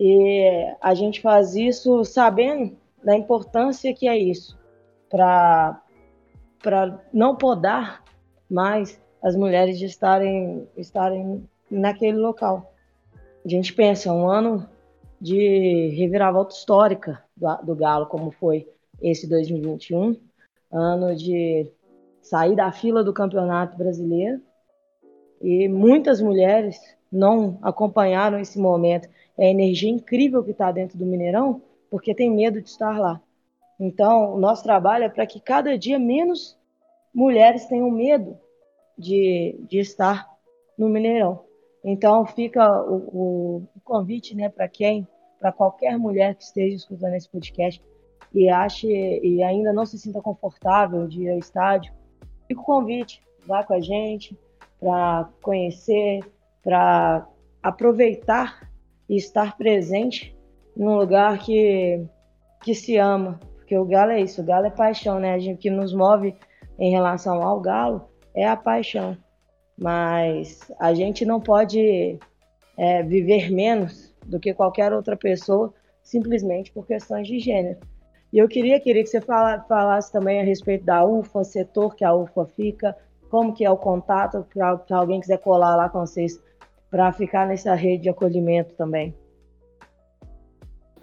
E 0.00 0.74
a 0.80 0.94
gente 0.94 1.20
faz 1.20 1.54
isso 1.54 2.04
sabendo 2.04 2.76
da 3.04 3.16
importância 3.16 3.94
que 3.94 4.08
é 4.08 4.16
isso, 4.16 4.58
para 5.08 5.80
não 7.12 7.36
podar 7.36 8.02
mais 8.50 9.00
as 9.22 9.36
mulheres 9.36 9.78
de 9.78 9.84
estarem, 9.86 10.66
estarem 10.76 11.48
naquele 11.70 12.18
local. 12.18 12.72
A 13.44 13.48
gente 13.48 13.72
pensa 13.72 14.12
um 14.12 14.28
ano 14.28 14.68
de 15.20 15.94
reviravolta 15.96 16.54
histórica 16.54 17.22
do, 17.36 17.56
do 17.64 17.76
Galo, 17.76 18.06
como 18.06 18.30
foi 18.30 18.68
esse 19.00 19.28
2021, 19.28 20.16
ano 20.72 21.14
de 21.14 21.70
sair 22.22 22.56
da 22.56 22.72
fila 22.72 23.04
do 23.04 23.12
Campeonato 23.12 23.76
Brasileiro. 23.76 24.40
E 25.40 25.68
muitas 25.68 26.20
mulheres 26.20 26.78
não 27.10 27.58
acompanharam 27.62 28.38
esse 28.38 28.58
momento. 28.58 29.08
É 29.36 29.46
a 29.48 29.50
energia 29.50 29.90
incrível 29.90 30.42
que 30.42 30.52
está 30.52 30.72
dentro 30.72 30.96
do 30.96 31.04
Mineirão, 31.04 31.60
porque 31.90 32.14
tem 32.14 32.30
medo 32.30 32.62
de 32.62 32.68
estar 32.68 32.98
lá. 32.98 33.20
Então, 33.78 34.34
o 34.34 34.38
nosso 34.38 34.62
trabalho 34.62 35.04
é 35.04 35.08
para 35.08 35.26
que 35.26 35.40
cada 35.40 35.76
dia 35.76 35.98
menos 35.98 36.56
mulheres 37.14 37.66
tenham 37.66 37.90
medo 37.90 38.38
de, 38.96 39.58
de 39.68 39.78
estar 39.78 40.26
no 40.78 40.88
Mineirão. 40.88 41.44
Então 41.84 42.24
fica 42.24 42.82
o, 42.82 43.66
o, 43.74 43.80
convite, 43.82 44.36
né, 44.36 44.48
para 44.48 44.68
quem, 44.68 45.06
para 45.38 45.52
qualquer 45.52 45.98
mulher 45.98 46.34
que 46.36 46.44
esteja 46.44 46.76
escutando 46.76 47.14
esse 47.14 47.28
podcast 47.28 47.82
e 48.32 48.48
ache 48.48 48.88
e 48.88 49.42
ainda 49.42 49.72
não 49.72 49.84
se 49.84 49.98
sinta 49.98 50.22
confortável 50.22 51.06
de 51.08 51.22
ir 51.22 51.30
ao 51.30 51.38
estádio, 51.38 51.92
fica 52.52 52.60
o 52.60 52.64
convite, 52.64 53.22
vá 53.46 53.64
com 53.64 53.74
a 53.74 53.80
gente 53.80 54.38
para 54.78 55.28
conhecer, 55.40 56.20
para 56.62 57.26
aproveitar 57.62 58.70
e 59.08 59.16
estar 59.16 59.56
presente 59.56 60.36
num 60.76 60.96
lugar 60.96 61.38
que, 61.38 62.04
que 62.62 62.74
se 62.74 62.96
ama, 62.96 63.38
porque 63.56 63.76
o 63.76 63.84
galo 63.84 64.12
é 64.12 64.20
isso, 64.20 64.40
o 64.40 64.44
galo 64.44 64.66
é 64.66 64.70
paixão, 64.70 65.18
né? 65.18 65.34
A 65.34 65.38
gente 65.38 65.58
que 65.58 65.70
nos 65.70 65.94
move 65.94 66.34
em 66.78 66.90
relação 66.90 67.42
ao 67.42 67.60
galo 67.60 68.08
é 68.34 68.46
a 68.46 68.56
paixão, 68.56 69.16
mas 69.78 70.60
a 70.78 70.94
gente 70.94 71.24
não 71.24 71.40
pode 71.40 72.18
é, 72.76 73.02
viver 73.02 73.50
menos 73.50 74.14
do 74.26 74.40
que 74.40 74.54
qualquer 74.54 74.92
outra 74.92 75.16
pessoa 75.16 75.72
simplesmente 76.02 76.72
por 76.72 76.86
questões 76.86 77.28
de 77.28 77.38
gênero. 77.38 77.78
E 78.32 78.38
eu 78.38 78.48
queria, 78.48 78.80
queria 78.80 79.02
que 79.02 79.10
você 79.10 79.20
fala, 79.20 79.60
falasse 79.68 80.10
também 80.10 80.40
a 80.40 80.44
respeito 80.44 80.84
da 80.84 81.04
UFA, 81.04 81.44
setor 81.44 81.94
que 81.94 82.04
a 82.04 82.14
UFA 82.14 82.46
fica, 82.46 82.96
como 83.28 83.52
que 83.52 83.64
é 83.64 83.70
o 83.70 83.76
contato, 83.76 84.46
para 84.54 84.96
alguém 84.96 85.20
quiser 85.20 85.38
colar 85.38 85.76
lá 85.76 85.88
com 85.88 86.00
vocês, 86.00 86.40
para 86.90 87.12
ficar 87.12 87.46
nessa 87.46 87.74
rede 87.74 88.04
de 88.04 88.08
acolhimento 88.08 88.74
também. 88.74 89.14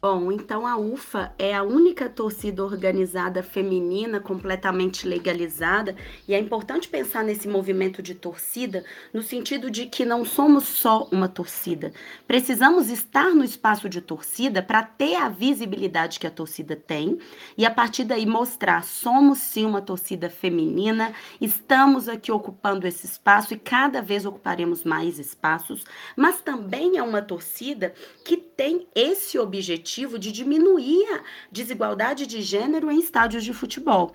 Bom, 0.01 0.31
então 0.31 0.65
a 0.65 0.77
UFA 0.77 1.33
é 1.37 1.53
a 1.53 1.61
única 1.61 2.07
torcida 2.07 2.63
organizada 2.63 3.43
feminina 3.43 4.21
completamente 4.21 5.05
legalizada, 5.05 5.93
e 6.25 6.33
é 6.33 6.39
importante 6.39 6.87
pensar 6.87 7.21
nesse 7.21 7.49
movimento 7.49 8.01
de 8.01 8.15
torcida 8.15 8.85
no 9.13 9.21
sentido 9.21 9.69
de 9.69 9.87
que 9.87 10.05
não 10.05 10.23
somos 10.23 10.63
só 10.63 11.05
uma 11.11 11.27
torcida. 11.27 11.91
Precisamos 12.25 12.89
estar 12.89 13.35
no 13.35 13.43
espaço 13.43 13.89
de 13.89 13.99
torcida 13.99 14.63
para 14.63 14.83
ter 14.83 15.15
a 15.15 15.27
visibilidade 15.27 16.17
que 16.17 16.27
a 16.27 16.31
torcida 16.31 16.77
tem 16.77 17.19
e 17.57 17.65
a 17.65 17.71
partir 17.71 18.05
daí 18.05 18.25
mostrar 18.25 18.85
somos 18.85 19.39
sim 19.39 19.65
uma 19.65 19.81
torcida 19.81 20.29
feminina, 20.29 21.11
estamos 21.41 22.07
aqui 22.07 22.31
ocupando 22.31 22.87
esse 22.87 23.05
espaço 23.05 23.53
e 23.53 23.59
cada 23.59 24.01
vez 24.01 24.25
ocuparemos 24.25 24.85
mais 24.85 25.19
espaços, 25.19 25.83
mas 26.15 26.39
também 26.39 26.97
é 26.97 27.03
uma 27.03 27.21
torcida 27.21 27.93
que 28.23 28.37
tem 28.37 28.87
esse 28.95 29.37
objetivo 29.37 29.88
objetivo 29.89 30.19
de 30.19 30.31
diminuir 30.31 31.03
a 31.15 31.21
desigualdade 31.51 32.27
de 32.27 32.43
gênero 32.43 32.91
em 32.91 32.99
estádios 32.99 33.43
de 33.43 33.51
futebol. 33.53 34.13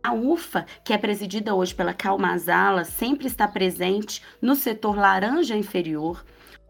A 0.00 0.14
UFA, 0.14 0.64
que 0.84 0.92
é 0.92 0.98
presidida 0.98 1.56
hoje 1.56 1.74
pela 1.74 1.92
Calmazala, 1.92 2.84
sempre 2.84 3.26
está 3.26 3.48
presente 3.48 4.22
no 4.40 4.54
setor 4.54 4.96
laranja 4.96 5.56
inferior, 5.56 6.24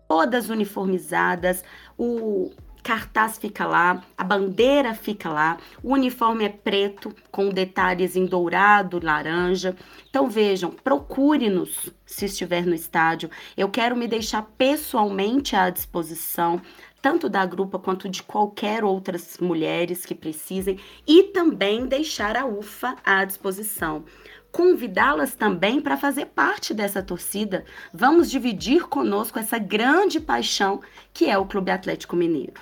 todas 0.09 0.49
uniformizadas, 0.49 1.62
o 1.99 2.51
cartaz 2.82 3.36
fica 3.36 3.66
lá, 3.66 4.03
a 4.16 4.24
bandeira 4.24 4.94
fica 4.94 5.28
lá, 5.28 5.59
o 5.82 5.92
uniforme 5.92 6.46
é 6.46 6.49
preto 6.49 7.14
com 7.30 7.51
detalhes 7.51 8.16
em 8.16 8.24
dourado, 8.24 8.99
laranja. 9.05 9.76
Então 10.09 10.26
vejam, 10.30 10.70
procure-nos 10.70 11.90
se 12.07 12.24
estiver 12.24 12.64
no 12.64 12.74
estádio. 12.74 13.30
Eu 13.59 13.68
quero 13.68 13.94
me 13.94 14.09
deixar 14.09 14.40
pessoalmente 14.57 15.55
à 15.55 15.68
disposição 15.68 16.62
tanto 17.01 17.28
da 17.28 17.44
grupa 17.46 17.78
quanto 17.78 18.09
de 18.09 18.22
qualquer 18.22 18.84
outras 18.84 19.38
mulheres 19.38 20.05
que 20.05 20.14
precisem, 20.14 20.78
e 21.07 21.24
também 21.24 21.86
deixar 21.86 22.36
a 22.36 22.46
UFA 22.46 22.96
à 23.05 23.24
disposição. 23.24 24.05
Convidá-las 24.51 25.34
também 25.34 25.80
para 25.80 25.96
fazer 25.96 26.26
parte 26.26 26.72
dessa 26.72 27.03
torcida. 27.03 27.64
Vamos 27.92 28.30
dividir 28.30 28.88
conosco 28.88 29.38
essa 29.38 29.59
grande 29.59 30.18
paixão 30.18 30.80
que 31.12 31.26
é 31.26 31.36
o 31.36 31.46
Clube 31.46 31.70
Atlético 31.70 32.16
Mineiro. 32.16 32.55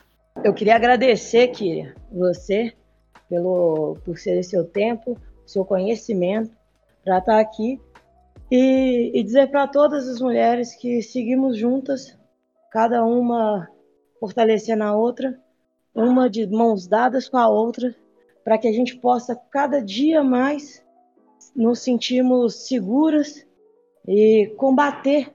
Eu 0.45 0.53
queria 0.53 0.76
agradecer, 0.76 1.49
Kíria, 1.49 1.95
você, 2.12 2.72
pelo, 3.28 3.97
por 4.05 4.18
ser 4.18 4.43
seu 4.43 4.64
tempo, 4.64 5.18
seu 5.47 5.64
conhecimento, 5.64 6.51
para 7.05 7.18
estar 7.18 7.41
aqui 7.41 7.80
e, 8.51 9.12
e 9.14 9.22
dizer 9.22 9.49
para 9.49 9.66
todas 9.66 10.09
as 10.09 10.20
mulheres 10.20 10.74
que 10.74 11.01
seguimos 11.01 11.57
juntas, 11.57 12.18
cada 12.70 13.05
uma 13.05 13.68
fortalecendo 14.21 14.85
a 14.85 14.95
outra, 14.97 15.41
uma 15.95 16.29
de 16.29 16.47
mãos 16.47 16.87
dadas 16.87 17.29
com 17.29 17.37
a 17.39 17.49
outra, 17.49 17.95
para 18.45 18.59
que 18.59 18.69
a 18.69 18.73
gente 18.73 18.97
possa 18.97 19.35
cada 19.35 19.81
dia 19.81 20.23
mais 20.23 20.85
nos 21.55 21.81
sentirmos 21.81 22.67
seguras 22.67 23.47
e 24.07 24.55
combater 24.57 25.35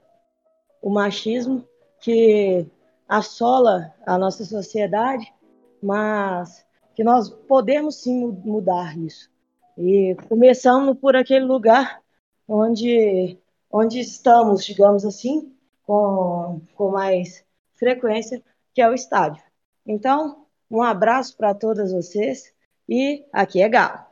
o 0.80 0.90
machismo 0.90 1.64
que 2.00 2.66
assola 3.08 3.94
a 4.06 4.16
nossa 4.16 4.44
sociedade, 4.44 5.32
mas 5.82 6.64
que 6.94 7.04
nós 7.04 7.28
podemos 7.28 7.96
sim 7.96 8.26
mudar 8.44 8.96
isso. 8.98 9.30
E 9.76 10.16
começando 10.28 10.94
por 10.94 11.16
aquele 11.16 11.44
lugar 11.44 12.00
onde, 12.48 13.38
onde 13.70 14.00
estamos, 14.00 14.64
digamos 14.64 15.04
assim, 15.04 15.54
com, 15.86 16.60
com 16.74 16.90
mais 16.90 17.44
frequência, 17.74 18.42
que 18.74 18.80
é 18.80 18.88
o 18.88 18.94
estádio. 18.94 19.42
Então, 19.86 20.46
um 20.70 20.82
abraço 20.82 21.36
para 21.36 21.54
todas 21.54 21.92
vocês 21.92 22.52
e 22.88 23.24
aqui 23.32 23.60
é 23.60 23.68
Galo. 23.68 24.11